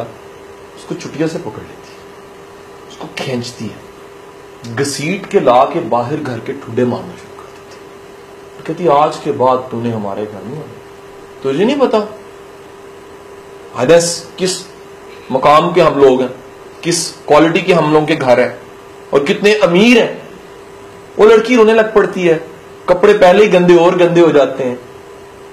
उसको 0.76 0.94
चुटिया 0.94 1.26
से 1.26 1.38
पकड़ 1.38 1.62
लेती 1.62 1.92
है, 1.92 2.88
उसको 2.88 3.08
खींचती 3.18 3.64
है, 3.64 4.74
घसीट 4.76 5.26
के 5.26 5.40
ला 5.40 5.62
के 5.64 5.80
बाहर 5.88 6.16
घर 6.16 6.38
के 6.38 6.52
ठुडे 6.54 6.84
मारना 6.84 7.14
शुरू 7.14 7.36
कर 7.36 7.48
देती 7.48 8.58
तो 8.58 8.64
कहती 8.64 8.86
आज 8.94 9.16
के 9.16 9.32
बाद 9.34 9.68
तूने 9.70 9.90
हमारे 9.90 10.26
घर 10.26 10.44
नहीं 10.44 10.56
आना। 10.56 11.42
तुझे 11.42 11.64
नहीं 11.64 11.78
पता? 11.78 12.06
हदस 13.76 14.10
किस 14.38 14.58
मकाम 15.32 15.72
के 15.72 15.80
हम 15.80 16.00
लोग 16.00 16.22
हैं, 16.22 16.30
किस 16.84 17.08
क्वालिटी 17.26 17.62
के 17.62 17.72
हम 17.72 17.92
लोगों 17.92 18.06
के 18.06 18.16
घर 18.16 18.40
हैं, 18.40 18.58
और 19.12 19.24
कितने 19.24 19.54
अमीर 19.60 19.98
हैं। 19.98 20.28
वो 21.18 21.26
लड़की 21.26 21.56
रोने 21.56 21.74
लग 21.74 21.94
पड़ती 21.94 22.22
है, 22.22 22.34
कपड़े 22.88 23.12
पहले 23.14 23.42
ही 23.42 23.48
गंदे 23.50 23.76
और 23.76 23.96
गंदे 23.96 24.20
हो 24.20 24.30
जाते 24.32 24.64
हैं। 24.64 24.78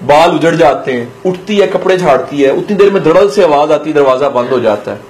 बाल 0.02 0.30
उजड़ 0.30 0.54
जाते 0.54 0.92
हैं, 0.92 1.12
उठती 1.26 1.56
है, 1.56 1.66
कपड़े 1.66 1.96
झाड़ती 1.96 2.42
है, 2.42 2.52
उतनी 2.52 2.76
देर 2.76 2.92
में 2.92 3.02
धड़ल 3.04 3.28
से 3.30 3.42
आवाज़ 3.44 3.72
आती 3.72 3.90
है, 3.90 3.94
दरवाज़ा 3.94 4.28
बंद 4.28 4.48
हो 4.48 4.60
जाता 4.60 4.90
है। 4.90 5.00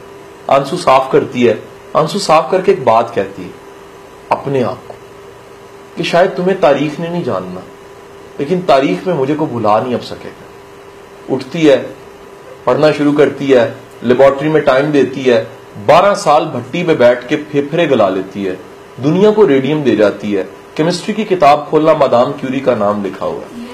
आँसू 0.51 0.77
साफ़ 0.77 1.11
करती 1.13 1.43
है। 1.43 1.63
आँसू 1.97 2.19
साफ़ 2.19 2.51
करके 2.51 2.73
एक 2.73 2.85
बात 2.85 3.13
कहती 3.15 3.43
है, 3.43 3.51
अपने 4.33 4.63
आप 4.63 4.83
को, 4.89 4.95
कि 5.97 6.05
शायद 6.05 6.31
तुम्हें 6.31 6.61
तारीख 6.61 7.01
ने 7.01 7.09
नहीं 7.09 7.25
जानना, 7.25 7.63
लेकिन 8.41 8.63
तारीख 8.63 9.07
में 9.07 9.15
मुझे 9.15 9.35
को 9.35 9.47
भुला 9.47 9.81
नहीं 9.81 9.95
अब 9.95 10.01
सकेगा। 10.01 11.35
उठती 11.35 11.63
है, 11.63 11.77
पढ़ना 12.67 12.93
शुरू 12.93 13.13
करती 13.13 13.47
है 13.47 13.75
लेबोरेटरी 14.05 14.49
में 14.49 14.63
टाइम 14.63 14.93
देती 14.93 15.23
है, 15.23 15.47
बारह 15.87 16.15
साल 16.15 16.45
भट्टी 16.45 16.83
पे 16.83 16.95
बैठ 16.95 17.29
के 17.29 17.37
फेफड़े 17.37 17.87
गला 17.87 18.09
लेती 18.09 18.45
है, 18.45 18.59
दुनिया 19.01 19.31
को 19.31 19.45
रेडियम 19.45 19.83
दे 19.83 19.97
जाती 19.97 20.33
है 20.33 20.49
केमिस्ट्री 20.77 21.15
की 21.15 21.25
किताब 21.25 21.67
खोलना 21.71 21.95
मादाम 21.95 22.33
क्यूरी 22.33 22.61
का 22.61 22.75
नाम 22.75 23.03
लिखा 23.03 23.27
हुआ 23.27 23.41
है। 23.41 23.68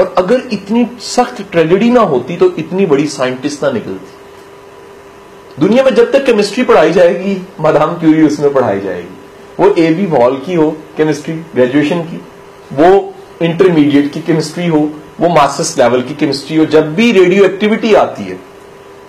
और 0.00 0.14
अगर 0.18 0.42
इतनी 0.52 0.86
सख्त 1.00 1.42
ट्रेजेडी 1.52 1.90
ना 1.90 2.00
होती 2.00 2.36
तो 2.36 2.50
इतनी 2.58 2.86
बड़ी 2.86 3.06
साइंटिस्ट 3.08 3.62
ना 3.62 3.70
निकलती। 3.70 5.60
दुनिया 5.60 5.84
में 5.84 5.94
जब 5.94 6.12
तक 6.12 6.24
केमिस्ट्री 6.26 6.64
पढ़ाई 6.64 6.92
जाएगी 6.92 7.36
मादाम 7.60 7.94
क्यूरी 7.94 8.22
उसमें 8.22 8.52
पढ़ाई 8.52 8.80
जाएगी। 8.80 9.16
वो 9.60 9.74
ए 9.78 9.92
बी 9.94 10.06
वॉल 10.06 10.36
की 10.36 10.54
हो, 10.54 10.70
केमिस्ट्री 10.96 11.34
ग्रेजुएशन 11.34 12.00
की, 12.02 12.20
वो 12.72 13.14
इंटरमीडिएट 13.42 14.12
की 14.12 14.20
केमिस्ट्री 14.20 14.66
हो, 14.66 14.78
वो 15.20 15.28
मास्टर्स 15.28 15.76
लेवल 15.78 16.02
की 16.02 16.14
केमिस्ट्री 16.14 16.56
हो, 16.56 16.64
जब 16.66 16.94
भी 16.94 17.10
रेडियो 17.12 17.44
एक्टिविटी 17.44 17.94
आती 17.94 18.22
है, 18.22 18.38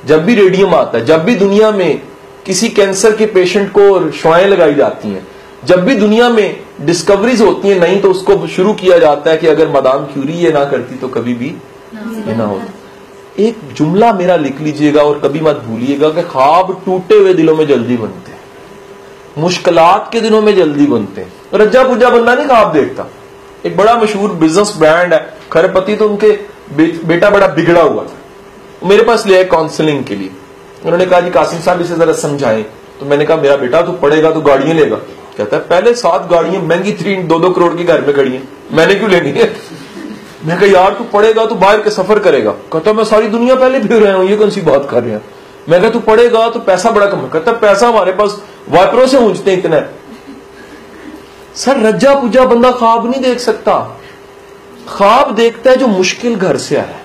जब 0.06 0.26
भी 0.26 0.36
रेडियम 0.36 0.76
आता 0.76 0.98
है, 0.98 1.06
जब 1.06 1.24
भी 1.24 1.36
दुनिया 1.36 1.72
में 1.72 2.02
किसी 2.46 2.70
कैंसर 2.70 3.16
के 3.16 3.26
पेशेंट 3.26 3.72
को 3.72 4.12
श्वाएँ 4.12 4.48
लगाई 4.48 4.74
जाती 4.74 5.10
हैं 5.10 5.28
जब 5.64 5.84
भी 5.86 5.96
दुनिया 5.96 6.30
में 6.30 6.60
डिस्कवरीज 6.82 7.42
होती 7.42 7.70
है, 7.70 7.80
नहीं 7.80 8.00
तो 8.02 8.12
उसको 8.12 8.48
शुरू 8.48 8.74
किया 8.74 8.98
जाता 8.98 9.32
है 9.32 9.38
कि 9.38 9.48
अगर 9.48 9.70
मदाम 9.72 10.06
क्यूरी 10.06 10.34
ये 10.36 10.52
ना 10.52 10.64
करती 10.66 10.96
तो 10.96 11.08
कभी 11.08 11.34
भी 11.34 11.48
ये 12.28 12.36
ना 12.36 12.46
होता 12.46 12.74
एक 13.40 13.58
जुमला 13.74 14.12
मेरा 14.14 14.36
लिख 14.36 14.60
लीजिएगा 14.62 15.02
और 15.02 15.20
कभी 15.20 15.40
मत 15.42 15.62
भूलिएगा 15.68 16.10
कि 16.10 16.22
ख्वाब 16.24 16.72
टूटे 16.86 17.16
हुए 17.16 17.34
दिलों 17.34 17.56
में 17.56 17.66
जल्दी 17.68 17.98
बनते 17.98 18.32
हैं। 18.32 18.40
मुश्किलात 19.38 20.10
के 20.14 20.22
दिनों 20.22 20.42
में 20.42 20.54
जल्दी 20.56 20.86
बनते 20.88 21.22
हैं। 21.22 21.60
रज्जा 21.60 21.84
पुज्जा 21.84 22.10
बंदा 22.10 22.34
नहीं 22.36 22.48
ख्वाब 22.48 22.72
देखता। 22.74 23.08
एक 23.66 23.78
बड़ा 23.78 23.96
मशहूर 23.98 24.32
बिज़नेस 24.34 24.74
ब्रांड 24.80 25.14
है, 25.14 25.20
खरपति 25.52 25.96
तो 25.96 26.10
उनके 26.10 26.32
बेटा 27.06 27.30
बड़ा 27.30 27.48
बिगड़ा 27.50 27.82
हुआ 27.82 28.04
था। 28.04 28.88
मेरे 28.88 29.04
पास 29.04 29.26
ले 29.28 29.38
आए 29.38 29.44
काउंसलिंग 29.46 30.04
के 30.06 30.16
लिए। 30.16 30.30
उन्होंने 30.86 31.06
कहा 31.06 31.20
जी, 31.20 31.30
कासिम 31.30 31.60
साहब, 31.60 31.82
इसे 31.82 31.96
जरा 31.96 32.14
समझाएँ। 32.18 32.64
तो 33.00 33.06
मैंने 33.06 33.26
कहा, 33.26 33.38
मेरा 33.38 33.56
बेटा 33.58 33.82
तू 33.82 33.92
पढ़ेगा 33.98 34.32
तो 34.32 34.42
गाड़ियाँ 34.42 34.76
लेगा। 34.76 34.98
कहता 35.38 35.58
है, 35.58 35.64
पहले 35.64 35.94
सात 35.94 36.28
गाड़ियाँ, 36.30 36.62
महँगी 36.62 36.94
थ्री 36.94 37.16
दो 37.16 37.40
दो 37.40 37.50
करोड़ 37.50 37.76
की 37.76 37.84
घर 37.84 38.02
में 38.02 38.16
खड़ी 38.16 38.32
हैं। 38.32 38.48
मैंने 38.72 38.96
क्यों 38.96 39.10
लेनी 39.10 39.32
है? 39.32 39.54
मैं 40.46 40.58
कहा, 40.58 40.66
यार, 40.66 40.94
तू 40.94 41.04
पढ़ेगा 41.04 41.46
तो 41.46 41.56
बाहर 41.56 41.82
के 41.82 41.90
सफ़र 41.90 42.20
करेगा। 42.20 42.52
कहता 42.74 42.94
मैं 42.94 43.04
सारी 43.04 43.28
दुनिया 43.28 43.56
पहले 43.56 43.80
फिर 43.80 44.02
रहा 44.04 44.16
हूँ, 44.16 44.26
ये 44.26 44.36
कौन 44.38 44.50
सी 44.50 44.62
बात 44.62 44.88
कर 44.90 45.04
रहे 45.04 45.14
हैं? 45.14 45.22
मैं 45.70 45.82
कहा, 45.82 45.90
तू 45.90 46.00
पढ़ेगा 46.00 46.50
तो 46.50 46.60
पैसा 46.60 46.92
बड़ा 46.92 47.06
कम 47.06 47.28
कहता 47.28 47.52
पैसा 47.52 47.88
हमारे 47.88 48.12
पास 48.12 48.42
वाइपरों 48.70 49.08
से 49.08 49.18
ऊंचते 49.18 49.54
इतना। 49.54 49.76
है 49.76 50.00
सर 51.56 51.80
रज्जा 51.80 52.14
पुज्जा 52.16 52.44
बंदा 52.46 52.72
ख्वाब 52.72 53.10
नहीं 53.12 53.22
देख 53.22 53.40
सकता। 53.40 53.74
ख्वाब 54.90 55.34
देखता 55.36 55.70
है 55.72 55.76
जो 55.78 55.88
मुश्किल 55.88 56.36
घर 56.36 56.58
से 56.58 56.76
आया 56.76 56.86
है, 56.86 57.02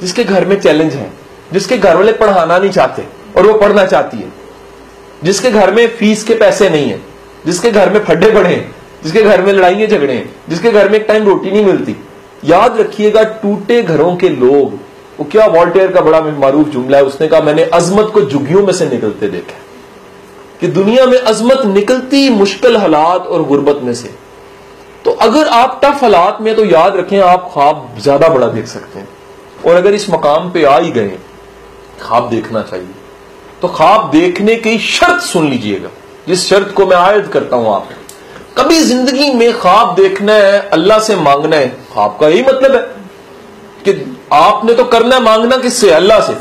जिसके 0.00 0.24
घर 0.24 0.44
में 0.44 0.60
चैलेंज 0.60 0.94
है, 0.94 1.10
जिसके 1.52 1.78
घर 1.78 1.96
वाले 1.96 2.12
पढ़ाना 2.12 2.58
नहीं 2.58 2.70
चाहते, 2.70 3.04
और 3.36 3.46
वो 3.46 3.58
पढ़ना 3.58 3.84
चाहती 3.86 4.16
है, 4.16 4.32
जिसके 5.24 5.50
घर 5.50 5.70
में 5.70 5.86
फ़ीस 5.88 6.24
के 6.24 6.34
पैसे 6.34 6.68
नहीं 6.68 6.90
है। 6.90 7.00
जिसके 7.46 7.70
घर 7.70 7.90
में 7.90 8.04
फड्डे 8.04 8.30
पड़े 8.30 8.48
हैं, 8.48 8.74
जिसके 9.02 9.22
घर 9.22 9.42
में 9.42 9.52
लड़ाइयाँ 9.52 9.88
झगड़े 9.88 10.14
हैं, 10.14 10.34
जिसके 10.48 10.70
घर 10.70 10.88
में 10.88 10.98
एक 10.98 11.06
टाइम 11.08 11.24
रोटी 11.24 11.50
नहीं 11.50 11.64
मिलती। 11.64 11.96
याद 12.44 12.76
रखिएगा, 12.80 13.22
टूटे 13.22 13.82
घरों 13.82 14.14
के 14.16 14.28
लोग, 14.28 14.74
वो 15.18 15.24
क्या 15.24 15.46
वॉल्टेयर 15.46 15.92
का 15.92 16.00
बड़ा 16.00 16.20
मारूफ 16.20 16.68
जुमला 16.68 16.98
है, 16.98 17.04
उसने 17.04 17.28
कहा, 17.28 17.40
मैंने 17.40 17.62
अजमत 17.64 18.10
को 18.14 18.20
जुगियों 18.20 18.62
में 18.62 18.72
से 18.72 18.86
निकलते 18.86 19.28
देखा 19.28 19.64
कि 20.60 20.68
दुनिया 20.68 21.06
में 21.06 21.18
अजमत 21.18 21.64
निकलती 21.66 22.28
मुश्किल 22.30 22.76
हालात 22.76 23.26
और 23.26 23.44
गुर्बत 23.44 23.80
में 23.82 23.94
से। 23.94 24.10
तो 25.04 25.10
अगर 25.10 25.48
आप 25.48 25.80
टफ 25.84 26.02
हालात 26.02 26.38
में 26.40 26.54
तो 26.54 26.64
याद 26.64 26.96
रखें, 26.96 27.18
आप 27.20 27.50
ख्वाब 27.52 27.96
ज़्यादा 27.98 28.28
बड़ा 28.28 28.46
देख 28.46 28.66
सकते 28.66 28.98
हैं। 28.98 29.08
और 29.66 29.74
अगर 29.74 29.94
इस 29.94 30.08
मकाम 30.10 30.50
पे 30.50 30.64
आ 30.64 30.78
ही 30.78 30.90
गए, 30.90 31.18
ख्वाब 32.00 32.28
देखना 32.30 32.62
चाहिए। 32.62 32.94
तो 33.62 33.68
ख्वाब 33.68 34.10
देखने 34.10 34.56
की 34.56 34.78
शर्त 34.78 35.22
सुन 35.22 35.48
लीजिएगा। 35.50 35.88
जिस 36.26 36.48
शर्त 36.48 36.72
को 36.76 36.86
मैं 36.86 36.96
आयद 36.96 37.26
करता 37.28 37.56
हूँ 37.56 37.74
आप। 37.74 37.88
कभी 38.56 38.78
ज़िंदगी 38.80 39.32
में 39.34 39.52
ख्वाब 39.54 39.94
देखना 39.96 40.32
है, 40.32 40.58
अल्लाह 40.70 40.98
से 41.00 41.16
मांगना 41.16 41.56
है, 41.56 41.68
ख्वाब 41.92 42.16
का 42.20 42.28
यही 42.28 42.42
मतलब 42.44 42.74
है 42.74 42.80
कि 43.84 44.18
आपने 44.34 44.74
तो 44.74 44.84
करना 44.86 45.16
है, 45.16 45.22
मांगना 45.22 45.56
किससे 45.58 45.90
अल्लाह 45.92 46.20
से। 46.20 46.34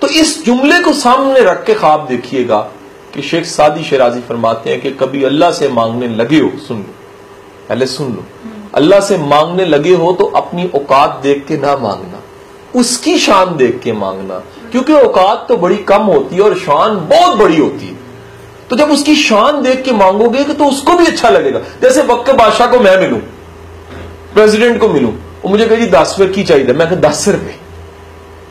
तो 0.00 0.08
इस 0.10 0.44
जुमले 0.44 0.80
को 0.82 0.92
सामने 0.94 1.40
रख 1.42 1.64
के 1.66 1.74
ख्वाब 1.74 2.06
देखिएगा 2.08 2.58
कि 3.14 3.22
शेख 3.22 3.44
सादी 3.46 3.84
शेराजी 3.84 4.20
फरमाते 4.20 4.70
हैं 4.70 4.80
कि 4.80 4.90
कभी 4.92 5.22
अल्लाह 5.24 5.50
से 5.52 5.68
मांगने 5.70 6.08
लगे 6.10 6.40
हो, 6.40 6.50
सुन 6.58 6.76
लो, 6.78 6.94
पहले 7.68 7.86
सुन 7.88 8.12
लो। 8.12 8.24
अल्लाह 8.74 9.00
से 9.00 9.16
मांगने 9.18 9.64
लगे 9.64 9.94
हो 9.94 10.12
तो 10.12 10.24
अपनी 10.36 10.70
औकात 10.76 11.20
देख 11.22 11.44
के 11.48 11.56
ना 11.58 11.76
मांगना, 11.78 12.20
उसकी 12.74 13.18
शान 13.18 13.56
देख 13.56 13.80
के 13.84 13.92
मांगना, 13.94 14.38
क्योंकि 14.70 14.92
औकात 14.94 15.46
तो 15.48 15.56
बड़ी 15.56 15.76
कम 15.84 16.02
होती 16.04 16.36
है 16.36 16.42
और 16.42 16.58
शान 16.60 16.96
बहुत 17.08 17.36
बड़ी 17.38 17.58
होती 17.58 17.86
है। 17.86 17.93
तो 18.74 18.78
जब 18.78 18.90
उसकी 18.90 19.14
शान 19.16 19.60
देख 19.62 19.82
के 19.84 19.92
मांगोगे 19.94 20.44
तो 20.44 20.64
उसको 20.64 20.94
भी 20.96 21.06
अच्छा 21.06 21.28
लगेगा। 21.30 21.58
जैसे 21.82 22.02
वक्त 22.04 22.30
बादशाह 22.34 22.66
को 22.66 22.78
मैं 22.80 22.96
मिलूं 23.00 23.18
प्रेसिडेंट 24.34 24.80
को 24.80 24.88
मिलूं 24.88 25.10
वो 25.44 25.50
मुझे 25.50 25.66
कहे 25.66 25.86
दस 25.88 26.16
रुपए 26.18 26.32
की 26.32 26.44
चाहिए? 26.44 26.72
मैं 26.72 27.00
दस 27.00 27.28
रुपए 27.28 27.54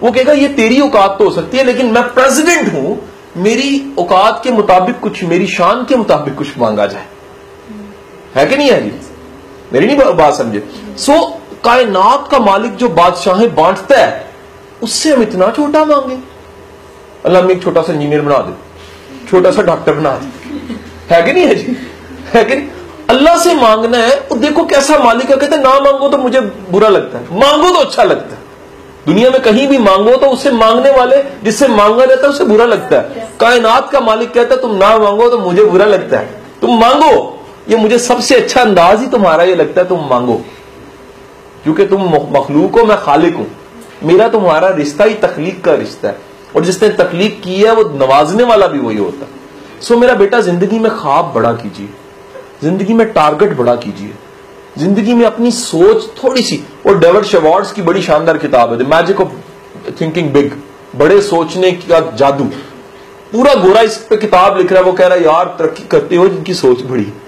वो 0.01 0.11
कहेगा, 0.11 0.33
ये 0.33 0.47
तेरी 0.49 0.79
औकात 0.81 1.15
तो 1.19 1.25
हो 1.25 1.31
सकती 1.31 1.57
है, 1.57 1.63
लेकिन 1.63 1.91
मैं 1.91 2.03
प्रेसिडेंट 2.13 2.73
हूँ। 2.73 2.97
मेरी 3.37 3.93
औकात 3.99 4.41
के 4.43 4.51
मुताबिक 4.51 4.99
कुछ, 4.99 5.23
मेरी 5.23 5.47
शान 5.47 5.85
के 5.85 5.95
मुताबिक 5.95 6.35
कुछ 6.35 6.57
मांगा 6.57 6.85
जाए। 6.85 7.05
है 8.35 8.45
कि 8.45 8.57
नहीं, 8.57 8.69
है 8.69 8.81
जी? 8.81 8.91
मेरी 9.73 9.87
नहीं 9.87 10.15
बात 10.15 10.33
समझे। 10.33 10.63
सो 10.97 11.19
कायनात 11.63 12.27
का 12.31 12.39
मालिक 12.41 12.75
जो 12.75 12.89
बादशाहें 12.91 13.53
बांटता 13.55 13.99
है, 13.99 14.31
उससे 14.83 15.13
हम 15.13 15.21
इतना 15.21 15.51
छोटा 15.51 15.85
मांगे। 15.85 16.17
अल्लाह 17.25 17.41
में 17.41 17.55
एक 17.55 17.63
छोटा 17.63 17.81
सा 17.81 17.93
इंजीनियर 17.93 18.21
बना 18.21 18.37
दे। 18.37 18.61
छोटा 19.29 19.51
सा 19.51 19.61
डॉक्टर 19.61 19.93
बना। 19.93 20.21
है 21.09 21.21
कि 21.23 21.33
नहीं 21.33 21.45
है 21.45 21.55
जी? 21.55 21.77
है 22.33 22.43
कि 22.43 22.71
अल्लाह 23.09 23.37
से 23.37 23.53
मांगना 23.53 23.97
है, 23.97 24.19
और 24.19 24.37
देखो 24.37 24.65
कैसा 24.65 24.97
मालिक 24.97 25.29
है, 25.29 25.37
कहते 25.37 25.57
ना 25.57 25.79
मांगो 25.79 26.09
तो 26.09 26.17
मुझे 26.17 26.41
बुरा 26.41 26.87
लगता 26.87 27.17
है। 27.17 27.39
मांगो 27.39 27.69
तो 27.69 27.79
अच्छा 27.79 28.03
लगता 28.03 28.35
है। 28.35 28.41
दुनिया 29.05 29.29
में 29.29 29.41
कहीं 29.41 29.67
भी 29.67 29.77
मांगो 29.77 30.15
तो 30.15 30.27
उससे 30.27 30.51
मांगने 30.51 30.91
वाले, 30.91 31.17
जिससे 31.43 31.67
मांगा 31.67 32.03
रहता 32.03 32.21
है, 32.21 32.29
उसे 32.29 32.45
बुरा 32.45 32.65
लगता 32.65 32.95
है। 32.95 33.29
कायनात 33.39 33.89
का 33.91 33.99
मालिक 33.99 34.33
कहता 34.33 34.55
है, 34.55 34.61
तुम 34.61 34.75
ना 34.75 34.97
मांगो 34.97 35.29
तो 35.29 35.37
मुझे 35.37 35.63
बुरा 35.63 35.85
लगता 35.85 36.19
है। 36.19 36.41
तुम 36.61 36.79
मांगो, 36.79 37.43
ये 37.69 37.77
मुझे 37.77 37.99
सबसे 37.99 38.35
अच्छा 38.35 38.61
अंदाज 38.61 38.99
ही 38.99 39.07
तुम्हारा 39.07 39.43
ये 39.43 39.55
लगता 39.55 39.81
है, 39.81 39.87
तुम 39.87 40.07
मांगो। 40.09 40.41
क्योंकि 41.63 41.85
तुम 41.85 42.03
मखलूक 42.37 42.79
हो, 42.79 42.85
मैं 42.85 42.97
खालिक 42.97 43.35
हूँ। 43.35 43.47
मेरा 44.03 44.27
तुम्हारा 44.29 44.69
रिश्ता 44.69 45.03
ही 45.03 45.13
तखलीक 45.13 45.63
का 45.63 45.73
रिश्ता 45.73 46.07
है। 46.07 46.32
और 46.55 46.65
जिसने 46.65 46.89
तकलीफ़ 46.89 47.33
की 47.43 47.55
है, 47.55 47.73
वो 47.75 47.83
नवाजने 47.97 48.43
वाला 48.43 48.67
भी 48.67 48.79
वही 48.79 48.97
होता। 48.97 49.25
है 49.25 49.81
सो 49.81 49.97
मेरा 49.97 50.13
बेटा, 50.13 50.41
ज़िंदगी 50.41 50.79
में 50.79 50.91
ख्वाब 50.91 51.31
बड़ा 51.35 51.53
कीजिए। 51.53 51.89
ज़िंदगी 52.63 52.93
में 52.93 53.11
टारगेट 53.13 53.57
बड़ा 53.57 53.75
कीजिए। 53.75 54.13
ज़िंदगी 54.77 55.13
में 55.13 55.25
अपनी 55.25 55.51
सोच 55.51 56.09
थोड़ी 56.23 56.41
सी 56.41 56.63
और 56.87 56.99
डेवर्ड 56.99 57.25
शेवार्ड्स 57.25 57.71
की 57.71 57.81
बड़ी 57.81 58.01
शानदार 58.01 58.37
किताब 58.37 58.71
है 58.71 58.77
the 58.77 58.87
magic 58.87 59.21
of 59.21 59.29
thinking 60.01 60.31
big 60.31 60.51
बड़े 60.95 61.21
सोचने 61.21 61.71
का 61.71 61.99
जादू। 62.15 62.43
पूरा 63.31 63.53
गोरा 63.53 63.81
इस 63.81 63.97
पे 63.97 64.17
किताब 64.17 64.57
लिख 64.57 64.71
रहा 64.71 64.79
है, 64.79 64.85
वो 64.85 64.93
कह 64.93 65.07
रहा 65.07 65.17
है, 65.17 65.23
यार, 65.23 65.55
तरक्की 65.59 65.83
करते 65.83 66.15
हो, 66.15 66.27
जिनकी 66.27 66.53
सोच 66.53 66.81
बड़ी 66.81 67.03
है। 67.03 67.23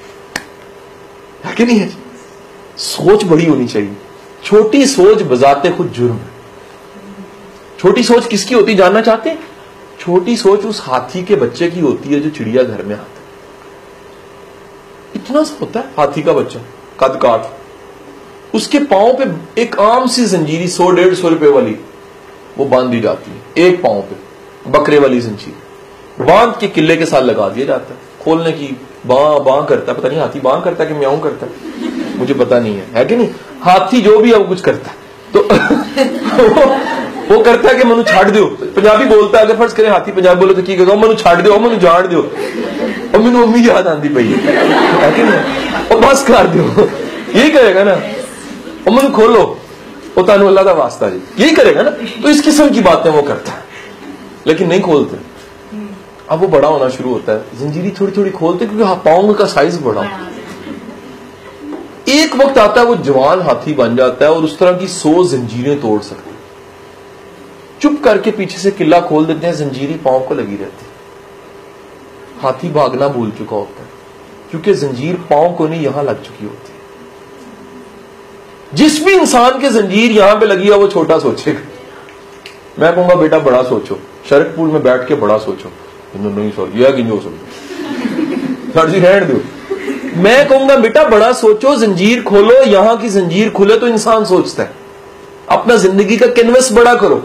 कि 1.57 1.65
नहीं 1.65 1.79
है 1.79 1.89
सोच 2.77 3.23
बड़ी 3.23 3.45
होनी 3.45 3.67
चाहिए। 3.67 3.97
छोटी 4.43 4.85
सोच 4.85 5.21
बजाते 5.21 5.69
खुद 5.69 5.87
जुर्म 5.87 6.13
है। 6.13 6.34
छोटी 7.85 8.03
सोच 8.03 8.27
किसकी 8.27 8.55
होती 8.55 8.75
जानना 8.75 9.01
चाहते 9.01 9.29
हैं? 9.29 9.39
छोटी 9.99 10.37
सोच 10.37 10.65
उस 10.65 10.81
हाथी 10.83 11.23
के 11.23 11.35
बच्चे 11.35 11.71
की 11.71 11.79
होती 11.79 12.09
है 12.09 12.19
जो 12.19 12.29
चिड़िया 12.29 12.63
घर 12.63 12.83
में 12.83 12.95
आता 12.95 13.21
इतना 15.15 15.43
सा 15.43 15.57
होता 15.61 15.79
है 15.79 15.85
हाथी 15.85 16.23
का 16.23 16.33
बच्चा 16.33 16.59
कद 16.99 17.19
काट 17.21 17.43
उसके 18.55 18.79
पाँव 18.79 19.17
पे 19.17 19.61
एक 19.61 19.79
आम 19.79 20.07
सी 20.07 20.25
जंजीरी 20.25 20.67
सौ, 20.67 20.91
डेढ़ 20.91 21.13
सौ 21.13 21.29
रुपए 21.29 21.47
वाली, 21.47 21.77
वो 22.57 22.65
बाँध 22.65 22.91
दी 22.91 22.99
जाती 22.99 23.31
है, 23.31 23.67
एक 23.67 23.83
पाँव 23.83 24.01
पे, 24.01 24.15
बकरे 24.69 24.99
वाली 24.99 25.21
जंजीर। 25.21 26.25
बाँध 26.25 26.57
के 26.59 26.67
किले 26.67 26.95
के 26.95 27.05
साथ 27.05 27.21
लगा 27.21 27.49
दिया 27.49 27.65
जाता 27.65 27.93
है। 27.93 27.99
खोलने 28.23 28.51
की 28.51 28.67
बां 29.05 29.43
बां 29.43 29.65
करता 29.65 29.91
है, 29.91 29.97
पता 29.97 30.09
नहीं, 30.09 30.19
हाथी 30.19 30.39
बां 30.39 30.61
करता 30.61 30.83
है 30.83 30.89
कि 30.89 30.95
म्याऊ 30.95 31.19
करता 31.19 31.45
है? 31.45 31.51
मुझे 32.17 32.33
पता 32.33 32.59
नहीं 32.59 32.75
है। 32.75 32.87
है 32.95 33.05
कि 33.05 33.15
नहीं? 33.15 33.29
हाथी 33.61 34.01
जो 34.01 34.19
भी 34.19 34.31
है, 34.31 34.37
वो 34.37 34.45
कुछ 34.45 34.61
करता 34.61 34.91
है। 34.91 34.97
तो 35.33 35.47
वो 37.31 37.39
करता 37.43 37.69
है 37.69 37.75
कि 37.75 37.83
मनु 37.83 38.03
छाड़ 38.03 38.29
दो 38.29 38.45
पंजाबी 38.75 39.05
बोलता 39.05 39.37
है 39.37 39.45
अगर 39.45 39.55
फ़र्ज़ 39.57 39.75
करें 39.75 39.89
हाथी 39.89 40.11
पंजाबी 40.11 40.39
बोलो 40.39 40.53
तो 40.53 40.61
की 40.61 40.75
कहो 40.75 40.95
मनु 40.95 41.13
छाड़ 41.13 41.41
दो 41.41 41.59
मनु 41.59 41.75
जान 41.75 42.07
दो 42.07 42.21
और 42.21 43.19
मैंने 43.21 43.39
मम्मी 43.39 43.67
याद 43.69 43.87
आती 43.87 44.09
पई 44.09 44.23
है। 44.23 45.87
और 45.91 45.99
बस 45.99 46.23
कर 46.23 46.47
दो 46.47 46.63
यही 47.39 47.49
करेगा 47.49 47.83
ना? 47.83 47.91
और 47.91 48.93
मनु 48.93 49.09
खोलो। 49.09 49.43
वो 50.17 50.23
तानू 50.23 50.47
अल्लाह 50.47 50.63
का 50.63 50.71
वास्ता 50.71 51.09
जी। 51.09 51.43
यही 51.43 51.55
करेगा 51.55 51.81
ना? 51.81 51.89
तो 51.89 52.29
इस 52.29 52.41
किस्म 52.41 52.69
की 52.69 52.81
बातें 52.81 53.09
वो 53.11 53.21
करता 53.21 53.51
है। 53.51 53.63
लेकिन 54.47 54.67
नहीं 54.67 54.81
खोलते। 54.81 55.17
अब 56.29 56.39
वो 56.39 56.47
बड़ा 56.47 56.67
होना 56.67 56.89
शुरू 56.89 57.09
होता 57.09 57.31
है। 57.31 57.39
जंजीरी 57.59 57.91
थोड़ी 57.91 58.11
थोड़ी 58.17 58.31
खोलते 58.31 58.65
क्योंकि 58.65 58.83
हाँ, 58.83 58.95
पाओंग 58.95 59.35
का 59.35 59.45
साइज़ 59.45 59.79
बड़ा 59.79 60.01
एक 62.09 62.35
वक्त 62.35 62.57
आता 62.57 62.81
है 62.81 62.87
वो 62.87 62.95
जवान 62.95 63.41
हाथी 63.41 63.73
बन 63.73 63.95
जाता 63.95 64.25
है 64.25 64.31
और 64.31 64.43
उस 64.43 64.57
तरह 64.59 64.77
की 64.77 64.87
सौ 64.87 65.23
जंजीरें 65.23 65.79
तोड़ 65.81 66.01
सकता 66.01 66.24
है। 66.24 66.24
चुप 67.85 68.01
करके 68.03 68.31
पीछे 68.31 68.57
से 68.57 68.71
किला 68.73 68.99
खोल 69.01 69.25
देते 69.25 69.47
हैं, 69.47 69.53
जंजीरी 69.55 69.93
पाँव 70.05 70.19
को 70.19 70.35
लगी 70.35 70.55
रहती 70.55 70.85
हाथी 72.41 72.69
भागना 72.71 73.07
भूल 73.07 73.31
चुका 73.31 73.55
होता 73.55 73.81
है, 73.81 73.89
क्योंकि 74.51 74.73
जंजीर 74.75 75.15
पाँव 75.29 75.53
को 75.53 75.67
नहीं, 75.67 75.81
यहाँ 75.81 76.03
लग 76.03 76.23
चुकी 76.23 76.45
होती 76.45 76.73
जिस 78.73 79.03
भी 79.05 79.13
इंसान 79.13 79.59
के 79.61 79.69
जंजीर 79.71 80.11
यहाँ 80.11 80.35
पे 80.35 80.45
लगी 80.45 80.69
है, 80.69 80.77
वो 80.77 80.87
छोटा 80.87 81.17
सोचेगा। 81.19 81.59
मैं 82.79 82.93
कहूँगा, 82.95 83.15
बेटा, 83.15 83.39
बड़ा 83.39 83.61
सोचो। 83.63 83.99
शरक 84.29 84.47
पूल 84.55 84.69
में 84.69 84.81
बैठ 84.83 85.07
के 85.07 85.15
बड़ा 85.15 85.37
सोचो। 85.37 85.69
नहीं 86.15 86.51
सोच 86.51 86.75
यह 86.75 86.91
कि 86.91 87.03
सोचो 87.03 87.29
सर 88.73 88.89
जी, 88.89 88.99
रहने 88.99 89.25
दो। 89.25 90.21
मैं 90.21 90.47
कहूँगा, 90.47 90.75
बेटा, 90.77 91.03
बड़ा 91.09 91.31
सोचो, 91.33 91.75
जंजीर 91.75 92.23
खोलो। 92.23 92.61
यहाँ 92.63 92.97
की 92.97 93.09
जंजीर 93.09 93.49
खुले 93.51 93.77
तो 93.77 93.87
इंसान 93.87 94.25
सोचता 94.25 94.63
है। 94.63 94.71
अपना 95.49 95.75
ज़िंदगी 95.77 96.17
का 96.17 96.27
कैनवस 96.27 96.71
बड़ा 96.73 96.95
करो। 96.95 97.23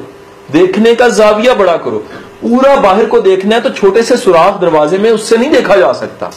देखने 0.52 0.94
का 0.94 1.08
जाविया 1.08 1.54
बड़ा 1.54 1.76
करो। 1.76 1.98
पूरा 2.42 2.74
बाहर 2.76 3.06
को 3.06 3.20
देखना 3.20 3.54
है 3.54 3.60
तो 3.62 3.70
छोटे 3.70 4.02
से 4.02 4.16
सुराख 4.16 4.60
दरवाजे 4.60 4.98
में 4.98 5.10
उससे 5.10 5.36
नहीं 5.36 5.50
देखा 5.50 5.76
जा 5.76 5.92
सकता। 5.92 6.30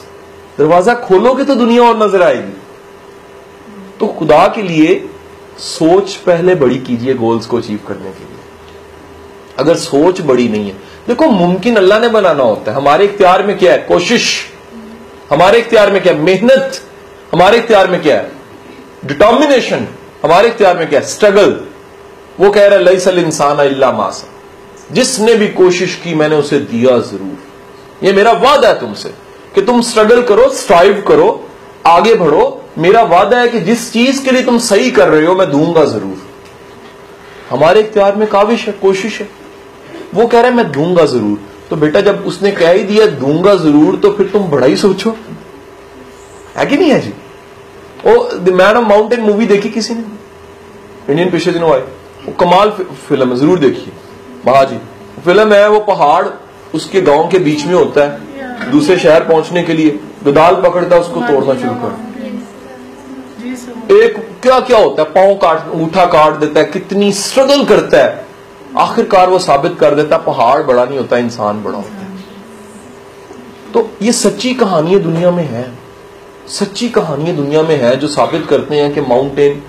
दरवाज़ा 0.58 0.94
खोलोगे 0.96 1.44
तो 1.44 1.56
दुनिया 1.56 1.84
और 1.84 1.98
नज़र 1.98 2.24
आएगी। 2.24 2.54
तो 4.00 4.08
खुदा 4.10 4.46
के 4.48 4.62
लिए 4.62 5.04
सोच 5.60 6.16
पहले 6.16 6.56
बड़ी 6.56 6.78
कीजिए 6.80 7.14
गोल्स 7.14 7.46
को 7.46 7.58
अचीव 7.58 7.80
करने 7.88 8.12
के 8.12 8.20
लिए। 8.20 8.42
अगर 9.60 9.76
सोच 9.76 10.22
बड़ी 10.22 10.48
नहीं 10.50 10.68
है। 10.68 10.76
देखो, 11.08 11.28
मुमकिन 11.28 11.76
अल्लाह 11.76 12.00
ने 12.00 12.08
बनाना 12.10 12.44
होता 12.44 12.72
है। 12.72 12.78
हमारे 12.78 13.06
इख्तियार 13.06 13.44
में 13.44 13.58
क्या 13.58 13.72
है? 13.72 13.78
कोशिश। 13.80 14.30
हमारे 15.30 15.60
इख्तियार 15.60 15.92
में 15.92 16.02
क्या 16.02 16.14
है? 16.14 16.20
मेहनत। 16.20 16.82
हमारे 17.34 17.58
इख्तियार 17.58 17.88
में 17.88 18.02
क्या 18.02 18.16
है? 18.16 18.32
डिटर्मिनेशन 19.06 19.88
हमारे 20.24 20.48
इख्तियार 20.48 20.78
में 20.78 20.88
क्या 20.90 21.00
है? 21.00 21.06
स्ट्रगल 21.06 21.60
वो 22.40 22.50
कह 22.50 22.68
रहा 22.68 22.80
है 22.80 22.84
लई 22.84 23.00
सल 23.00 23.20
इंसान 23.20 23.58
मासा 23.96 24.28
जिसने 24.92 25.36
भी 25.36 25.48
कोशिश 25.48 25.96
की, 25.96 26.16
मैंने 26.16 26.36
उसे 26.36 26.60
दिया 26.60 27.00
ज़रूर। 27.00 28.06
ये 28.06 28.14
मेरा 28.14 28.32
वादा 28.32 28.68
है 28.68 28.80
तुमसे 28.80 29.10
कि 29.56 29.62
तुम 29.62 29.82
स्ट्रगल 29.82 30.22
करो 30.22 30.50
स्ट्राइव 30.50 31.04
करो, 31.08 31.48
आगे 31.86 32.16
बढ़ो। 32.16 32.62
मेरा 32.78 33.02
वादा 33.02 33.40
है 33.40 33.48
कि 33.48 33.60
जिस 33.60 33.94
चीज़ 33.94 34.24
के 34.26 34.32
लिए 34.32 34.44
तुम 34.44 34.60
सही 34.60 34.92
कर 34.92 35.08
रहे 35.08 35.26
हो, 35.26 35.36
मैं 35.36 35.52
दूँगा 35.52 35.86
ज़रूर। 35.86 36.28
हमारे 37.50 37.80
इख्तियार 37.80 38.16
में 38.16 38.28
काविश 38.28 38.68
है, 38.68 38.74
कोशिश 38.74 39.22
है। 39.22 39.30
वो 40.14 40.28
कह 40.28 40.42
रहे 40.42 40.52
है, 40.52 40.58
मैं 40.58 40.72
दूँगा 40.72 41.06
ज़रूर। 41.06 41.40
तो 41.70 41.76
बेटा, 41.76 42.02
जब 42.02 42.26
उसने 42.26 42.52
कह 42.52 42.72
ही 42.72 42.84
दिया, 42.84 43.06
दूँगा 43.06 43.56
ज़रूर 43.56 43.96
तो 43.96 44.12
फिर 44.12 44.28
तुम 44.28 44.44
बड़ा 44.44 44.68
ही 44.68 44.78
सोचो। 44.78 45.16
है 46.58 46.66
कि 46.66 46.78
नहीं 46.78 46.92
है 46.92 47.00
जी? 47.00 47.14
ओ, 48.08 48.30
the 48.30 48.50
man 48.50 48.78
of 48.78 48.86
mountain 48.86 49.22
movie 49.22 49.46
देखी 49.46 49.70
किसी 49.70 49.94
ने? 49.94 50.04
इंडियन 51.10 51.32
पिछले 51.32 51.54
दिनों 51.54 51.70
वो 51.70 52.03
कमाल 52.32 52.70
फ़िल्म 53.08 53.30
है 53.30 53.36
ज़रूर 53.36 53.60
देखिए। 53.60 53.94
महा 54.48 54.64
जी 54.64 54.78
फ़िल्म 55.26 55.54
है 55.54 55.68
वो 55.70 55.80
पहाड़ 55.86 56.26
उसके 56.76 57.02
गाँव 57.02 57.28
के 57.30 57.40
बीच 57.40 57.66
में 57.66 57.74
होता 57.74 58.02
है 58.04 58.72
दूसरे 58.72 58.98
शहर 58.98 59.24
पहुँचने 59.24 59.64
के 59.64 59.74
लिए। 59.74 60.00
गदाल 60.26 60.56
पकड़ता 60.62 60.96
है 60.96 61.02
उसको 61.02 61.22
तोड़ना 61.22 61.54
शुरू 61.54 61.74
कर। 61.76 61.92
एक 63.94 64.18
क्या 64.44 64.60
क्या 64.60 64.78
होता 64.78 65.02
है? 65.02 65.10
पाँव 65.12 65.36
काट 65.36 65.70
ऊठा 65.76 66.06
काट 66.06 66.36
देता 66.36 66.60
है 66.60 66.66
कितनी 66.66 67.12
स्ट्रगल 67.14 67.64
करता 67.66 67.98
है। 67.98 68.26
आखिरकार 68.78 69.30
वो 69.30 69.40
साबित 69.40 69.78
कर 69.80 69.96
देता 69.96 70.16
है 70.16 70.24
पहाड़ 70.26 70.62
बड़ा 70.64 70.86
नहीं 70.86 70.98
होता 70.98 71.18
इंसान 71.18 71.64
बड़ा 71.64 71.78
होता 71.78 72.06
है। 72.06 72.12
तो 73.74 73.90
ये 74.02 74.12
सच्ची 74.12 74.54
कहानियाँ 74.54 75.02
दुनिया 75.02 75.32
में 75.32 75.44
है। 75.44 75.66
सच्ची 76.50 76.90
कहानियाँ 76.90 77.36
दुनिया 77.36 77.62
में 77.64 77.76
है 77.76 77.96
जो 77.98 78.08
साबित 78.08 78.46
करते 78.48 78.76
हैं 78.76 78.94
कि 78.94 79.02
माउंटेन 79.02 79.62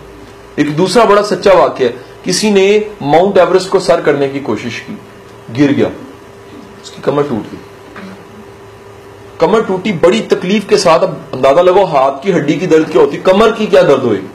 एक 0.58 0.76
दूसरा 0.76 1.04
बड़ा 1.04 1.22
सच्चा 1.22 1.52
वाक्य 1.52 1.84
है। 1.84 1.94
किसी 2.24 2.50
ने 2.50 2.90
माउंट 3.02 3.38
एवरेस्ट 3.38 3.70
को 3.70 3.80
सर 3.80 4.00
करने 4.00 4.28
की 4.28 4.40
कोशिश 4.40 4.80
की, 4.80 4.98
गिर 5.50 5.72
गया। 5.72 5.88
उसकी 6.82 7.02
कमर 7.02 7.22
टूट 7.22 7.42
गई। 7.42 7.58
कमर 9.40 9.62
टूटी, 9.62 9.92
बड़ी 9.92 10.20
तकलीफ़ 10.20 10.66
के 10.66 10.76
साथ 10.76 11.00
अब 11.00 11.30
अंदाज़ा 11.34 11.62
लगो 11.62 11.84
हाथ 11.84 12.22
की, 12.22 12.32
हड्डी 12.32 12.54
की 12.54 12.66
दर्द 12.66 12.90
क्या 12.90 13.02
होती, 13.02 13.16
कमर 13.16 13.52
की 13.52 13.66
क्या 13.66 13.82
दर्द 13.82 14.02
होगी? 14.02 14.26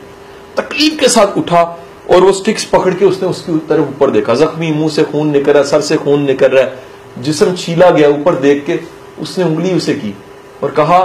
तकलीफ़ 0.57 0.99
के 0.99 1.07
साथ 1.07 1.37
उठा 1.37 1.63
और 2.11 2.23
वो 2.23 2.31
स्टिक्स 2.31 2.65
पकड़ 2.65 2.93
के 2.93 3.05
उसने 3.05 3.27
उसकी 3.29 3.57
तरफ़ 3.57 3.81
ऊपर 3.81 4.11
देखा। 4.11 4.33
जख्मी 4.35 4.71
मुँह 4.71 4.89
से 4.89 5.03
खून 5.03 5.31
निकल 5.31 5.51
रहा 5.51 5.63
है, 5.63 5.69
सर 5.69 5.81
से 5.81 5.97
खून 5.97 6.21
निकल 6.21 6.47
रहा 6.47 6.63
है। 6.63 7.23
जिसम 7.23 7.55
छीला 7.55 7.89
गया, 7.89 8.09
ऊपर 8.09 8.35
देख 8.35 8.65
के 8.65 8.79
उसने 9.21 9.43
उंगली 9.43 9.73
उसे 9.73 9.93
की 9.93 10.15
और 10.63 10.71
कहा, 10.71 10.99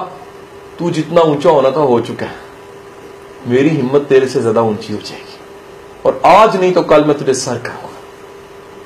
तू 0.79 0.90
जितना 0.90 1.20
ऊँचा 1.20 1.51
होना 1.51 1.70
था, 1.70 1.81
हो 1.81 2.01
चुका 2.01 2.27
है। 2.27 2.42
मेरी 3.47 3.68
हिम्मत 3.68 4.03
तेरे 4.03 4.27
से 4.29 4.40
ज़्यादा 4.40 4.62
ऊँची 4.62 4.92
हो 4.92 4.99
जाएगी। 4.99 5.34
और 6.05 6.21
आज 6.27 6.57
नहीं 6.57 6.73
तो 6.73 6.83
कल 6.85 7.05
मैं 7.05 7.17
तुझे 7.19 7.35
सर 7.35 7.59
करूँगा। 7.59 7.88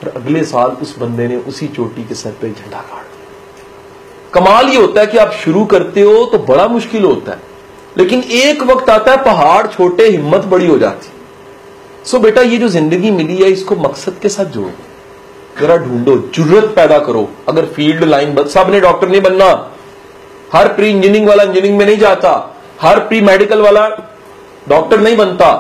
और 0.00 0.12
अगले 0.16 0.44
साल 0.44 0.70
उस 0.83 0.98
बंदे 0.98 1.26
ने 1.28 1.37
उसी 1.48 1.68
चोटी 1.68 2.04
के 2.04 2.14
सर 2.14 2.31
पे 2.40 2.50
झंडा 2.50 2.78
गाड़ 2.78 3.02
दिया। 3.02 4.31
कमाल 4.35 4.68
ये 4.68 4.76
होता 4.76 5.00
है 5.00 5.07
कि 5.07 5.18
आप 5.18 5.33
शुरू 5.35 5.64
करते 5.66 6.02
हो 6.02 6.24
तो 6.26 6.38
बड़ा 6.44 6.66
मुश्किल 6.68 7.04
होता 7.04 7.33
है, 7.33 7.40
लेकिन 7.96 8.22
एक 8.22 8.62
वक्त 8.64 8.90
आता 8.90 9.12
है 9.12 9.22
पहाड़ 9.24 9.66
छोटे, 9.66 10.09
हिम्मत 10.09 10.44
बड़ी 10.46 10.66
हो 10.66 10.78
जाती। 10.78 11.16
सो 12.04 12.18
बेटा, 12.18 12.42
ये 12.42 12.59
जो 12.59 12.68
ज़िंदगी 12.68 13.11
मिली 13.12 13.37
है, 13.37 13.50
इसको 13.50 13.76
मकसद 13.78 14.18
के 14.22 14.28
साथ 14.28 14.44
जोड़ो। 14.46 14.70
जरा 15.61 15.76
ढूंढो, 15.76 16.16
ज़रूरत 16.35 16.72
पैदा 16.74 16.98
करो। 17.00 17.28
अगर 17.48 17.66
फ़ील्ड 17.66 18.04
लाइन 18.04 18.44
सबने 18.46 18.81
डॉक्टर 18.81 19.09
नहीं 19.09 19.20
बनना। 19.20 19.48
हर 20.52 20.68
प्री 20.68 20.90
इंजीनियरिंग 20.90 21.28
वाला 21.28 21.42
इंजीनियरिंग 21.42 21.78
में 21.78 21.85
नहीं 21.87 21.98
जाता। 21.98 22.31
हर 22.81 22.98
प्री 22.98 23.20
मेडिकल 23.22 23.61
वाला 23.61 23.88
डॉक्टर 24.68 25.00
नहीं 25.00 25.16
बनता। 25.16 25.50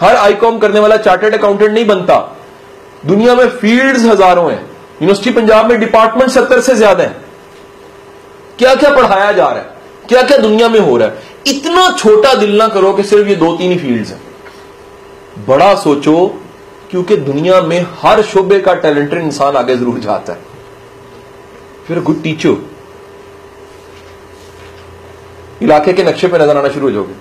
हर 0.00 0.16
आईकॉम 0.16 0.58
करने 0.58 0.80
वाला 0.80 0.96
चार्टर्ड 0.98 1.34
अकाउंटेंट 1.34 1.70
नहीं 1.70 1.86
बनता। 1.86 2.18
दुनिया 3.06 3.34
में 3.34 3.48
फील्ड्स 3.50 4.04
हज़ारों 4.04 4.50
हैं। 4.50 4.60
यूनिवर्सिटी 4.60 5.30
पंजाब 5.30 5.70
में 5.70 5.78
डिपार्टमेंट 5.80 6.30
सत्तर 6.30 6.60
से 6.60 6.74
ज़्यादा 6.74 7.04
है। 7.04 7.16
क्या 8.58 8.74
क्या 8.74 8.90
पढ़ाया 8.94 9.32
जा 9.32 9.48
रहा 9.48 9.58
है? 9.58 9.68
क्या 10.08 10.22
क्या 10.22 10.36
दुनिया 10.38 10.68
में 10.68 10.80
हो 10.80 10.96
रहा 10.96 11.08
है? 11.08 11.14
इतना 11.46 11.90
छोटा 11.92 12.34
दिल 12.34 12.56
ना 12.58 12.68
करो 12.68 12.92
कि 12.92 13.02
सिर्फ़ 13.02 13.28
ये 13.28 13.34
दो 13.36 13.56
तीन 13.56 13.72
ही 13.72 13.78
फ़ील्ड 13.78 14.06
हैं। 14.06 14.20
बड़ा 15.46 15.74
सोचो, 15.74 16.26
क्योंकि 16.90 17.16
दुनिया 17.18 17.60
में 17.62 17.86
हर 18.02 18.22
शोबे 18.22 18.58
का 18.60 18.74
टैलेंटेड 18.76 19.22
इंसान 19.22 19.56
आगे 19.56 19.76
ज़रूर 19.76 19.98
जाता 19.98 20.32
है। 20.32 20.38
फिर 21.88 22.00
गुड 22.00 22.22
टीचर 22.22 22.56
इलाके 25.62 25.92
के 25.92 26.02
नक्शे 26.04 26.28
पे 26.28 26.38
नज़र 26.38 26.56
आना 26.56 26.68
शुरू 26.68 26.86
हो 26.86 26.92
जाओगे। 26.92 27.14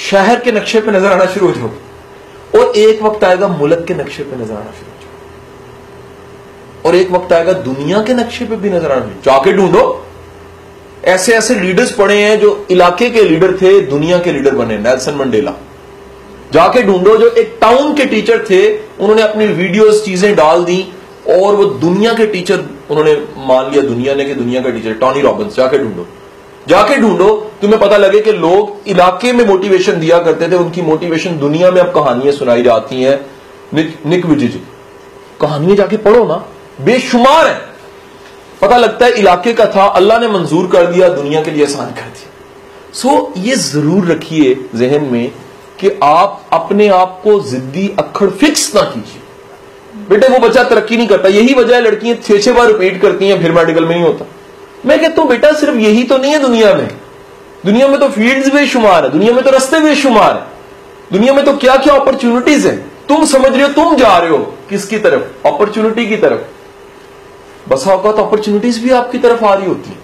शहर 0.00 0.40
के 0.40 0.52
नक्शे 0.52 0.80
पे 0.80 0.90
नज़र 0.90 1.12
आना 1.12 1.26
शुरू 1.26 1.46
हो 1.46 1.52
जाओगे। 1.52 1.84
और 2.54 2.76
एक 2.78 3.02
वक्त 3.02 3.24
आएगा 3.24 3.48
मुल्क 3.48 3.84
के 3.88 3.94
नक्शे 3.94 4.22
पे 4.22 4.36
नज़र 4.36 4.54
आना 4.54 4.70
शुरू 4.72 4.90
और 6.84 6.94
एक 6.94 7.10
वक्त 7.10 7.32
आएगा 7.32 7.52
दुनिया 7.62 8.02
के 8.02 8.14
नक्शे 8.14 8.44
पे 8.46 8.56
भी 8.56 8.70
नज़र 8.70 8.92
आना 8.92 9.06
जाके 9.24 9.52
ढूंढो। 9.52 9.84
ऐसे 11.06 11.32
ऐसे 11.34 11.54
लीडर्स 11.54 11.90
पड़े 11.92 12.16
हैं 12.16 12.38
जो 12.40 12.66
इलाके 12.70 13.08
के 13.10 13.22
लीडर 13.22 13.52
थे, 13.56 13.80
दुनिया 13.82 14.18
के 14.18 14.32
लीडर 14.32 14.54
बने 14.54 14.78
नेल्सन 14.78 15.14
मंडेला 15.14 15.52
जाके 16.52 16.82
ढूंढो 16.82 17.16
जो 17.16 17.28
एक 17.30 17.56
टाउन 17.60 17.94
के 17.94 18.04
टीचर 18.06 18.44
थे, 18.50 18.60
उन्होंने 18.76 19.22
अपनी 19.22 19.46
वीडियोस 19.46 20.04
चीज़ें 20.04 20.34
डाल 20.36 20.64
दी, 20.64 20.80
और 21.30 21.54
वो 21.56 21.64
दुनिया 21.64 22.12
के 22.14 22.26
टीचर 22.26 22.58
उन्होंने 22.90 23.14
मान 23.46 23.70
लिया, 23.70 23.82
दुनिया 23.82 24.14
ने 24.14 24.24
कि 24.24 24.34
दुनिया 24.34 24.60
का 24.62 24.70
टीचर 24.70 24.94
टॉनी 24.94 25.20
रॉबिन्स 25.20 25.56
जाके 25.56 25.78
ढूंढो। 25.78 26.06
जाके 26.68 26.96
ढूंढो 26.96 27.28
तुम्हें 27.60 27.78
पता 27.80 27.96
लगे 27.96 28.20
कि 28.20 28.32
लोग 28.34 28.88
इलाके 28.88 29.32
में 29.32 29.44
मोटिवेशन 29.46 30.00
दिया 30.00 30.18
करते 30.20 30.48
थे 30.50 30.56
उनकी 30.56 30.82
मोटिवेशन 30.82 31.38
दुनिया 31.38 31.70
में 31.70 31.80
अब 31.80 31.92
कहानियाँ 31.94 32.32
सुनाई 32.34 32.62
जाती 32.62 33.02
हैं। 33.02 33.18
निक, 33.74 33.94
निक 34.06 34.26
विजिज 34.26 34.60
कहानियाँ 35.40 35.76
जाके 35.76 35.96
पढ़ो 35.98 36.24
ना 36.26 36.44
बेशुमार 36.80 37.46
है। 37.46 37.60
पता 38.62 38.76
लगता 38.76 39.06
है 39.06 39.12
इलाके 39.18 39.52
का 39.52 39.66
था 39.66 39.84
अल्लाह 39.96 40.18
ने 40.20 40.28
मंजूर 40.28 40.66
कर 40.72 40.86
दिया 40.86 41.08
दुनिया 41.10 41.42
के 41.42 41.50
लिए 41.50 41.64
आसान 41.64 41.90
कर 41.92 42.08
दिया। 42.10 42.92
सो 42.94 43.32
ये 43.38 43.54
ज़रूर 43.56 44.06
रखिए 44.06 44.54
जहन 44.74 45.04
में 45.04 45.30
कि 45.80 45.90
आप 46.04 46.48
अपने 46.52 46.88
आप 46.90 47.20
को 47.24 47.40
जिद्दी 47.42 47.88
अखड़ 47.98 48.30
फिक्स 48.32 48.74
ना 48.74 48.82
कीजिए। 48.92 49.20
बेटे 50.08 50.28
वो 50.28 50.38
बच्चा 50.38 50.62
तरक्की 50.64 50.96
नहीं 50.96 51.08
करता 51.08 51.28
यही 51.30 51.54
वजह 51.54 51.80
लड़कियाँ 51.80 52.16
छह 52.18 52.38
छह 52.38 52.52
बार 52.52 52.66
रिपीट 52.66 53.00
करती 53.02 53.28
हैं 53.28 53.40
फिर 53.42 53.52
मेडिकल 53.52 53.84
में 53.84 53.94
नहीं 53.94 54.04
होता। 54.04 54.24
मैं 54.86 55.00
कहता 55.00 55.22
हूँ, 55.22 55.30
बेटा, 55.30 55.52
सिर्फ़ 55.52 55.76
यही 55.76 56.02
तो 56.04 56.18
नहीं 56.18 56.32
है 56.32 56.38
दुनिया 56.38 56.74
में। 56.74 56.88
दुनिया 57.64 57.88
में 57.88 58.00
तो 58.00 58.08
फील्ड्स 58.08 58.52
बेशुमार 58.52 59.04
है, 59.04 59.10
दुनिया 59.10 59.32
में 59.32 59.44
तो 59.44 59.50
रस्ते 59.50 59.80
बेशुमार 59.80 60.36
है। 60.36 60.46
दुनिया 61.12 61.32
में 61.34 61.44
तो 61.44 61.56
क्या 61.56 61.76
क्या 61.76 61.94
अपॉर्चुनिटीज़ 61.94 62.68
है? 62.68 62.76
तुम 63.08 63.24
समझ 63.24 63.52
रहे 63.52 63.62
हो, 63.62 63.68
तुम 63.68 63.96
जा 63.96 64.18
रहे 64.18 64.30
हो 64.30 64.38
किसकी 64.68 64.98
तरफ़? 64.98 65.48
अपॉर्चुनिटी 65.48 66.06
की 66.06 66.16
तरफ़। 66.16 67.70
बसा 67.70 67.96
तो 67.96 68.08
अपॉर्चुनिटीज़ 68.08 68.80
भी 68.80 68.90
आपकी 68.90 69.18
तरफ़ 69.18 69.44
आ 69.44 69.54
रही 69.54 69.66
होती 69.66 69.90
है। 69.90 69.98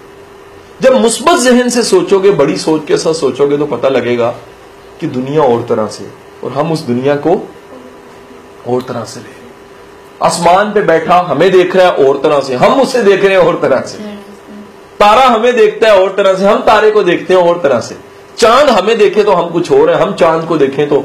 जब 0.81 1.01
मुस्बत 1.01 1.39
जहन 1.39 1.69
से 1.69 1.83
सोचोगे, 1.83 2.31
बड़ी 2.31 2.57
सोच 2.57 2.85
के 2.85 2.97
साथ 2.97 3.13
सोचोगे 3.13 3.57
तो 3.57 3.65
पता 3.65 3.89
लगेगा 3.89 4.29
कि 4.99 5.07
दुनिया 5.07 5.43
और 5.43 5.65
तरह 5.69 5.87
से 5.87 6.07
और 6.43 6.51
हम 6.51 6.71
उस 6.71 6.79
दुनिया 6.79 7.15
को 7.15 7.35
और 8.67 8.81
तरह 8.81 9.03
से 9.03 9.19
ले 9.19 9.41
आसमान 10.21 10.71
पे 10.73 10.81
बैठा, 10.81 11.17
हमें 11.19 11.51
देख 11.51 11.75
रहा 11.75 11.87
है 11.87 12.05
और 12.05 12.21
तरह 12.21 12.39
से 12.39 12.55
हम 12.55 12.81
उसे 12.81 13.03
देख 13.03 13.23
रहे 13.25 13.37
हैं 13.37 13.45
और 13.47 13.59
तरह 13.61 13.81
से। 13.81 14.22
तारा 14.99 15.23
हमें 15.23 15.55
देखता 15.55 15.87
है 15.87 15.99
और 15.99 16.15
तरह 16.15 16.33
से, 16.33 16.45
हम 16.45 16.61
तारे 16.61 16.91
को 16.91 17.03
देखते 17.03 17.33
हैं 17.33 17.41
और 17.41 17.61
तरह 17.61 17.79
से। 17.79 17.95
चाँद 18.37 18.69
हमें 18.69 18.97
देखे 18.97 19.23
तो 19.23 19.31
हम 19.31 19.49
कुछ 19.49 19.71
और 19.71 19.89
है, 19.89 19.95
हम 19.95 20.13
चाँद 20.13 20.45
को 20.45 20.57
देखें 20.57 20.87
तो 20.89 20.99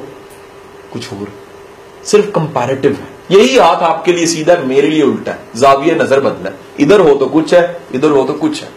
कुछ 0.93 1.13
और। 1.13 1.33
सिर्फ़ 2.05 2.31
कंपैरेटिव 2.31 2.93
है। 2.93 3.17
यही 3.31 3.57
हाथ 3.59 3.83
आपके 3.83 4.13
लिए 4.13 4.27
सीधा 4.27 4.57
मेरे 4.57 4.89
लिए 4.89 5.03
उल्टा 5.03 5.33
है। 5.33 5.39
जाविया 5.57 5.95
नज़र 5.95 6.21
बदला 6.21 6.51
है। 6.51 6.57
इधर 6.81 7.01
हो 7.01 7.15
तो 7.15 7.27
कुछ 7.27 7.55
है, 7.55 7.81
इधर 7.95 8.11
हो 8.11 8.25
तो 8.25 8.35
कुछ 8.35 8.63
है। 8.63 8.69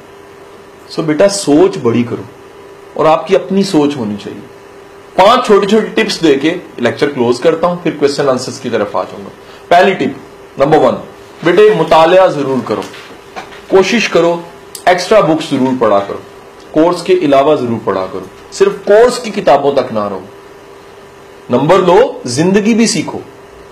सो 0.89 1.03
बेटा, 1.03 1.27
सोच 1.27 1.77
बड़ी 1.77 2.03
करो। 2.03 2.25
और 2.97 3.07
आपकी 3.07 3.35
अपनी 3.35 3.63
सोच 3.63 3.95
होनी 3.97 4.15
चाहिए। 4.15 4.39
पाँच 5.17 5.45
छोटी 5.45 5.67
छोटी 5.67 5.87
टिप्स 5.87 6.19
देके 6.21 6.55
लेक्चर 6.79 7.07
क्लोज 7.07 7.39
करता 7.39 7.67
हूँ, 7.67 7.81
फिर 7.83 7.95
क्वेश्चन 7.97 8.29
आंसर्स 8.29 8.59
की 8.59 8.69
तरफ़ 8.69 8.97
आ 8.97 9.03
जाऊँगा। 9.03 9.31
पहली 9.69 9.93
टिप, 9.93 10.15
नंबर 10.59 10.77
वन, 10.77 11.01
बेटे, 11.45 11.69
मुतालिया 11.75 12.27
ज़रूर 12.27 12.63
करो। 12.67 12.83
कोशिश 13.71 14.07
करो 14.07 14.33
एक्स्ट्रा 14.89 15.21
बुक्स 15.21 15.49
ज़रूर 15.49 15.77
पढ़ा 15.77 15.99
करो। 15.99 16.21
कोर्स 16.73 17.01
के 17.01 17.13
अलावा 17.13 17.55
ज़रूर 17.55 17.79
पढ़ा 17.85 18.05
करो। 18.05 18.27
सिर्फ़ 18.53 18.73
कोर्स 18.73 19.17
की 19.17 19.31
किताबों 19.31 19.73
तक 19.73 19.91
ना 19.91 20.07
रहो। 20.07 20.21
नंबर 21.51 21.81
दो, 21.81 22.21
ज़िंदगी 22.27 22.73
भी 22.73 22.87
सीखो। 22.87 23.21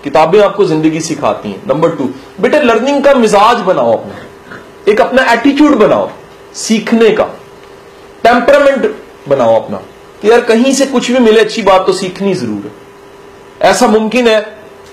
किताबें 0.04 0.38
आपको 0.40 0.64
ज़िंदगी 0.64 1.00
सिखाती 1.00 1.50
हैं। 1.50 1.62
नंबर 1.68 1.90
टू 1.90 2.08
बेटे 2.40 2.60
लर्निंग 2.60 3.02
का 3.04 3.14
मिजाज 3.14 3.60
बनाओ 3.60 3.92
अपना। 3.92 4.92
एक 4.92 5.00
अपना 5.00 5.32
एटीट्यूड 5.32 5.74
बनाओ। 5.74 6.10
सीखने 6.54 7.10
का। 7.10 7.24
टेम्परामेंट 8.24 8.94
बनाओ 9.28 9.60
अपना। 9.60 9.80
यार, 10.24 10.40
कहीं 10.40 10.72
से 10.72 10.86
कुछ 10.86 11.10
भी 11.10 11.18
मिले, 11.18 11.40
अच्छी 11.40 11.62
बात 11.62 11.86
तो 11.86 11.92
सीखनी 11.92 12.34
ज़रूर 12.34 12.64
है। 12.64 13.70
ऐसा 13.70 13.86
मुमकिन 13.86 14.28
है 14.28 14.40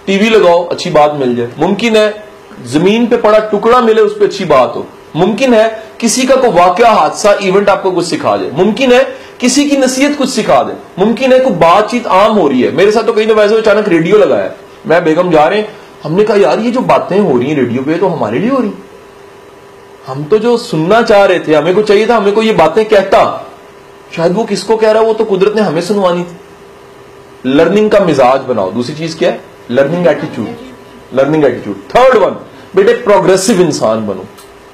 टीवी 0.06 0.30
लगाओ, 0.30 0.64
अच्छी 0.66 0.90
बात 0.90 1.14
मिल 1.14 1.36
जाए। 1.36 1.52
मुमकिन 1.60 1.96
है, 1.98 2.24
ज़मीन 2.66 3.08
पे 3.08 3.18
पड़ा 3.18 3.40
टुकड़ा 3.40 3.82
मिले, 3.82 4.02
उस 4.02 4.18
पर 4.20 4.26
अच्छी 4.26 4.46
बात 4.46 4.74
हो। 4.76 4.86
मुमकिन 5.18 5.54
है 5.54 5.84
किसी 6.00 6.26
का 6.26 6.36
कोई 6.36 6.50
वाक्य 6.50 6.86
हादसा 6.86 7.32
इवेंट 7.42 7.70
आपको 7.70 7.92
कुछ 7.92 8.06
सिखा 8.06 8.36
दे। 8.38 8.50
मुमकिन 8.54 8.92
है 8.92 9.04
किसी 9.40 9.66
की 9.66 9.78
नसीहत 9.78 10.18
कुछ 10.18 10.30
सिखा 10.30 10.62
दे। 10.64 10.74
मुमकिन 11.00 11.34
है 11.34 11.40
कोई 11.40 11.54
बातचीत 11.54 12.08
आम 12.08 12.32
हो 12.32 12.48
रही 12.48 12.62
है। 12.62 12.72
मेरे 12.72 12.92
साथ 12.92 13.04
तो 13.04 13.14
कहीं 13.14 13.28
ना 13.28 13.34
वैसे 13.34 13.58
अचानक 13.58 13.88
रेडियो 13.88 14.18
लगाया 14.18 14.52
मैं 14.88 15.04
बेगम 15.04 15.32
जा 15.32 15.48
रहे 15.48 15.60
हैं। 15.60 15.76
हमने 16.04 16.24
कहा, 16.24 16.38
यार, 16.38 16.60
ये 16.60 16.72
जो 16.72 16.80
बातें 16.82 17.20
हो 17.20 17.38
रही 17.38 17.50
हैं 17.50 17.56
रेडियो 17.56 17.82
पे 17.82 17.98
तो 17.98 18.08
हमारे 18.08 18.40
लिए 18.40 18.50
हो 18.50 18.60
रही 18.60 18.72
हम 20.08 20.24
तो 20.24 20.38
जो 20.38 20.58
सुनना 20.58 21.02
चाह 21.02 21.24
रहे 21.26 21.40
थे, 21.40 21.54
हमें 21.54 21.76
को 21.76 21.82
चाहिए 21.82 22.08
था, 22.10 22.16
हमें 22.16 22.34
को 22.34 22.42
ये 22.42 22.54
बातें 22.54 22.86
कहता। 22.86 23.22
शायद 24.16 24.34
वो 24.34 24.44
किसको 24.44 24.78
कह 24.78 24.92
रहा 24.92 25.02
है, 25.02 25.08
वो 25.08 25.14
तो 25.14 25.26
कुदरत 25.26 25.56
ने 25.56 25.62
हमें 25.62 25.82
सुनवानी 25.82 26.24
थी। 26.24 26.38
लर्निंग 27.46 27.90
का 27.92 28.00
मिजाज 28.00 28.42
बनाओ। 28.42 28.72
दूसरी 28.72 28.96
चीज़ 28.96 29.18
क्या 29.18 29.30
है? 29.30 29.42
Learning 29.72 30.08
attitude 30.08 30.48
learning 31.14 31.46
attitude 31.46 31.76
third 31.96 32.16
one 32.16 32.36
बेटे 32.76 32.94
प्रोग्रेसिव 32.94 33.62
इंसान 33.62 34.08
बनो। 34.08 34.26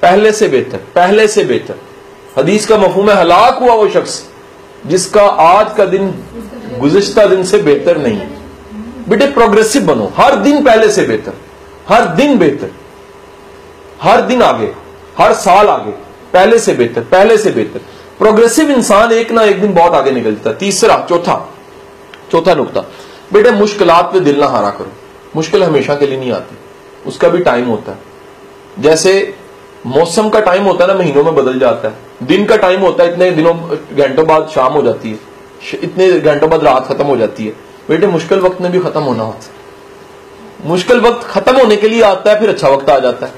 पहले 0.04 0.32
से 0.32 0.48
बेहतर, 0.48 0.78
पहले 0.94 1.28
से 1.28 1.44
बेहतर। 1.44 1.74
हदीस 2.38 2.66
का 2.66 2.76
मफहूम 2.78 3.10
हलाक 3.10 3.58
हुआ 3.58 3.74
वो 3.74 3.88
शख्स, 3.88 4.28
जिसका 4.86 5.22
आज 5.22 5.74
का 5.76 5.84
दिन, 5.84 6.08
गुजश्ता 6.78 7.26
दिन 7.26 7.44
से 7.44 7.58
बेहतर 7.58 7.98
नहीं 7.98 8.16
है। 8.16 8.30
बेटे 9.08 9.26
प्रोग्रेसिव 9.26 9.82
बनो, 9.82 10.12
हर 10.16 10.36
दिन 10.36 10.64
पहले 10.64 10.90
से 10.92 11.02
बेहतर, 11.02 11.32
हर 11.88 12.04
दिन 12.04 12.38
बेहतर, 12.38 12.70
हर 14.02 14.20
दिन 14.20 14.42
आगे, 14.42 14.72
हर 15.18 15.32
साल 15.34 15.68
आगे, 15.68 15.90
पहले 16.32 16.58
से 16.58 16.74
बेहतर, 16.74 17.00
पहले 17.00 17.38
से 17.38 17.50
बेहतर। 17.50 17.80
प्रोग्रेसिव 18.18 18.70
इंसान 18.70 19.12
एक 19.12 19.32
ना 19.32 19.42
एक 19.42 19.60
दिन 19.60 19.74
बहुत 19.74 19.94
आगे 19.94 20.10
निकल 20.10 20.34
जाता 20.34 20.52
तीसरा, 20.52 21.06
चौथा 21.08 21.54
चौथा 22.32 22.54
नुकता। 22.54 22.80
बेटे, 23.32 23.50
मुश्किलात 23.50 24.10
पे 24.12 24.20
दिल 24.20 24.40
ना 24.40 24.46
हारा 24.46 24.70
करो। 24.70 24.92
मुश्किल 25.36 25.64
हमेशा 25.64 25.94
के 25.94 26.06
लिए 26.06 26.18
नहीं 26.18 26.32
आती। 26.32 26.58
उसका 27.06 27.28
भी 27.28 27.38
टाइम 27.38 27.64
होता 27.64 27.92
है। 27.92 27.98
जैसे 28.78 29.34
मौसम 29.86 30.28
का 30.28 30.40
टाइम 30.40 30.64
होता 30.64 30.84
है 30.84 30.92
ना, 30.92 30.98
महीनों 30.98 31.24
में 31.24 31.34
बदल 31.34 31.58
जाता 31.58 31.88
है। 31.88 32.26
दिन 32.26 32.44
का 32.44 32.56
टाइम 32.56 32.80
होता 32.80 33.04
है, 33.04 33.12
इतने 33.12 33.30
दिनों, 33.30 33.54
घंटों 33.96 34.26
बाद 34.26 34.48
शाम 34.54 34.72
हो 34.72 34.82
जाती 34.82 35.10
है। 35.10 35.18
इतने 35.82 36.10
घंटों 36.20 36.50
बाद 36.50 36.64
रात 36.64 36.86
खत्म 36.86 37.04
हो 37.04 37.16
जाती 37.16 37.46
है। 37.46 37.52
बेटे, 37.88 38.06
मुश्किल 38.06 38.38
वक्त 38.38 38.60
में 38.60 38.72
भी 38.72 38.78
खत्म 38.78 39.00
होना 39.00 39.22
होता 39.22 39.38
है। 39.38 40.68
मुश्किल 40.68 41.00
वक्त 41.00 41.26
खत्म 41.26 41.56
होने 41.56 41.76
के 41.76 41.88
लिए 41.88 42.02
आता 42.02 42.30
है, 42.30 42.40
फिर 42.40 42.48
अच्छा 42.48 42.68
वक्त 42.68 42.90
आ 42.90 42.98
जाता 42.98 43.26
है। 43.26 43.32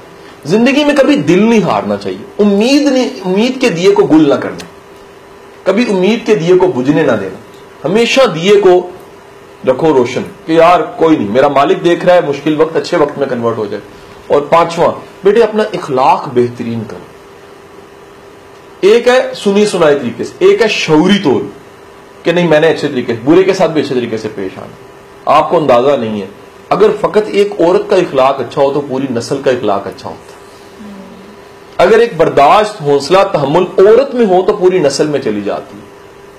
ज़िंदगी 0.47 0.83
में 0.83 0.95
कभी 0.95 1.15
दिल 1.15 1.43
नहीं 1.49 1.61
हारना 1.61 1.97
चाहिए। 1.97 2.25
उम्मीद 2.39 2.87
नहीं 2.87 3.21
उम्मीद 3.21 3.57
के 3.57 3.69
दिए 3.69 3.91
को 3.91 4.03
गुल 4.03 4.29
ना 4.29 4.35
करना। 4.35 4.67
कभी 5.67 5.85
उम्मीद 5.85 6.23
के 6.25 6.35
दिए 6.35 6.57
को 6.57 6.67
बुझने 6.67 7.03
ना 7.03 7.15
देना। 7.15 7.37
हमेशा 7.83 8.25
दिए 8.25 8.55
को 8.55 8.91
रखो 9.65 9.91
रोशन, 9.91 10.21
कि 10.21 10.59
यार 10.59 10.81
कोई 10.99 11.17
नहीं, 11.17 11.29
मेरा 11.29 11.49
मालिक 11.49 11.81
देख 11.83 12.05
रहा 12.05 12.15
है, 12.15 12.25
मुश्किल 12.25 12.57
वक्त, 12.57 12.75
अच्छे 12.75 12.97
वक्त 12.97 13.17
में 13.17 13.29
कन्वर्ट 13.29 13.57
हो 13.57 13.65
जाए। 13.67 13.81
और 14.31 14.47
पांचवा, 14.47 14.87
बेटे 15.23 15.41
अपना 15.41 15.65
इखलाक 15.73 16.27
बेहतरीन 16.29 16.83
करो। 16.83 17.05
एक 18.87 19.07
है 19.07 19.33
सुनी 19.33 19.65
सुनाई 19.65 19.95
तरीके 19.95 20.23
से, 20.23 20.45
एक 20.45 20.61
है 20.61 20.67
शौरी 20.69 21.19
तौर। 21.19 21.49
कि 22.25 22.33
नहीं, 22.33 22.47
मैंने 22.47 22.67
अच्छे 22.67 22.87
तरीके 22.87 23.15
से, 23.15 23.21
बुरे 23.21 23.43
के 23.43 23.53
साथ 23.53 23.69
भी 23.69 23.81
अच्छे 23.81 23.95
तरीके 23.95 24.17
से 24.17 24.27
पेश 24.29 24.57
आना। 24.57 25.33
आपको 25.33 25.57
अंदाज़ा 25.57 25.95
नहीं 25.95 26.21
है। 26.21 26.29
अगर 26.71 26.91
फकत 26.97 27.27
एक 27.29 27.59
औरत 27.61 27.87
का 27.89 27.97
इखलाक 27.97 28.39
अच्छा 28.39 28.61
हो 28.61 28.71
तो 28.71 28.81
पूरी 28.81 29.07
नस्ल 29.07 29.41
का 29.41 29.51
इखलाक 29.51 29.87
अच्छा 29.87 30.09
होता 30.09 31.83
अगर 31.83 32.01
एक 32.01 32.17
बर्दाश्त, 32.17 32.81
हौसला 32.81 33.23
तहमुल 33.23 33.63
औरत 33.79 34.11
में 34.15 34.25
हो 34.25 34.41
तो 34.41 34.53
पूरी 34.53 34.79
नस्ल 34.79 35.07
में 35.07 35.19
चली 35.21 35.41
जाती 35.41 35.77
है। 35.77 35.83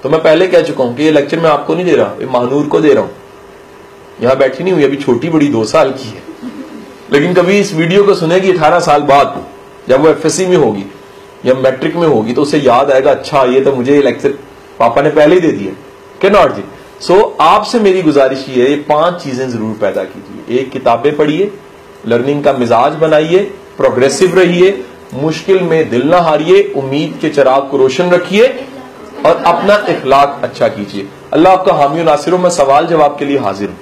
तो 0.03 0.09
मैं 0.09 0.23
पहले 0.23 0.47
कह 0.47 0.63
चुका 0.63 0.85
हूँ 0.85 0.97
कि 0.97 1.03
ये 1.03 1.11
लेक्चर 1.11 1.41
मैं 1.41 1.51
आपको 1.51 1.75
नहीं 1.75 1.85
दे 1.85 1.95
रहा, 1.97 2.15
ये 2.21 2.27
महानूर 2.27 2.67
को 2.67 2.81
दे 2.81 2.93
रहा 2.95 3.03
हूँ। 3.03 3.11
यहाँ 4.23 4.37
बैठी 4.37 4.65
नहीं 4.65 4.75
हुई, 4.75 4.85
अभी 4.85 4.97
छोटी 4.97 5.29
बड़ी 5.29 5.49
दो 5.49 5.65
साल 5.65 5.91
की 5.93 6.09
है। 6.09 6.48
लेकिन 7.13 7.35
कभी 7.35 7.59
इस 7.59 7.73
वीडियो 7.75 8.05
को 8.05 8.15
सुनेगी 8.15 8.53
अठारह 8.53 8.81
साल 8.81 9.03
बाद 9.11 9.45
जब 9.89 10.01
वो 10.01 10.09
एफएससी 10.09 10.47
में 10.47 10.57
होगी 10.57 10.85
या 11.47 11.55
मैट्रिक 11.57 11.97
में 11.97 12.07
होगी 12.07 12.33
तो 12.33 12.43
उसे 12.43 12.59
याद 12.59 12.91
आएगा 12.91 13.11
अच्छा 13.11 13.43
ये 13.47 13.61
तो 13.61 13.75
मुझे 13.75 14.01
लेक्चर 14.03 14.39
पापा 14.79 15.03
ने 15.03 15.11
पहले 15.11 15.35
ही 15.35 15.41
दे 15.41 15.53
दिया 15.53 15.73
के 16.21 16.31
नॉट 16.31 16.55
जी 16.55 16.63
सो 17.01 17.15
so, 17.15 17.31
आपसे 17.41 17.81
मेरी 17.81 18.03
गुजारिश 18.03 18.45
ये 18.49 18.69
है 18.69 18.77
पाँच 18.85 19.23
चीज़ें 19.23 19.49
ज़रूर 19.51 19.77
पैदा 19.81 20.05
कीजिए। 20.05 20.59
एक 20.59 20.71
किताबें 20.71 21.17
पढ़िए 21.17 21.51
लर्निंग 22.07 22.43
का 22.45 22.53
मिजाज 22.53 22.95
बनाइए 23.01 23.43
प्रोग्रेसिव 23.77 24.39
रहिए 24.39 24.85
मुश्किल 25.15 25.61
में 25.63 25.91
दिल 25.91 26.09
ना 26.09 26.21
हारिए 26.21 26.63
उम्मीद 26.77 27.19
के 27.21 27.29
चराग 27.31 27.69
को 27.71 27.77
रोशन 27.77 28.11
रखिए 28.11 28.47
और 29.27 29.43
अपना 29.47 29.77
इखलाक 29.89 30.41
अच्छा 30.45 30.69
कीजिए। 30.69 31.09
अल्लाह 31.33 31.53
आपका 31.53 31.73
हामी 31.75 32.03
नासिरों 32.05 32.39
में 32.39 32.51
सवाल 32.51 32.87
जवाब 32.87 33.17
के 33.19 33.25
लिए 33.25 33.39
हाजिर 33.39 33.69
हूँ। 33.69 33.77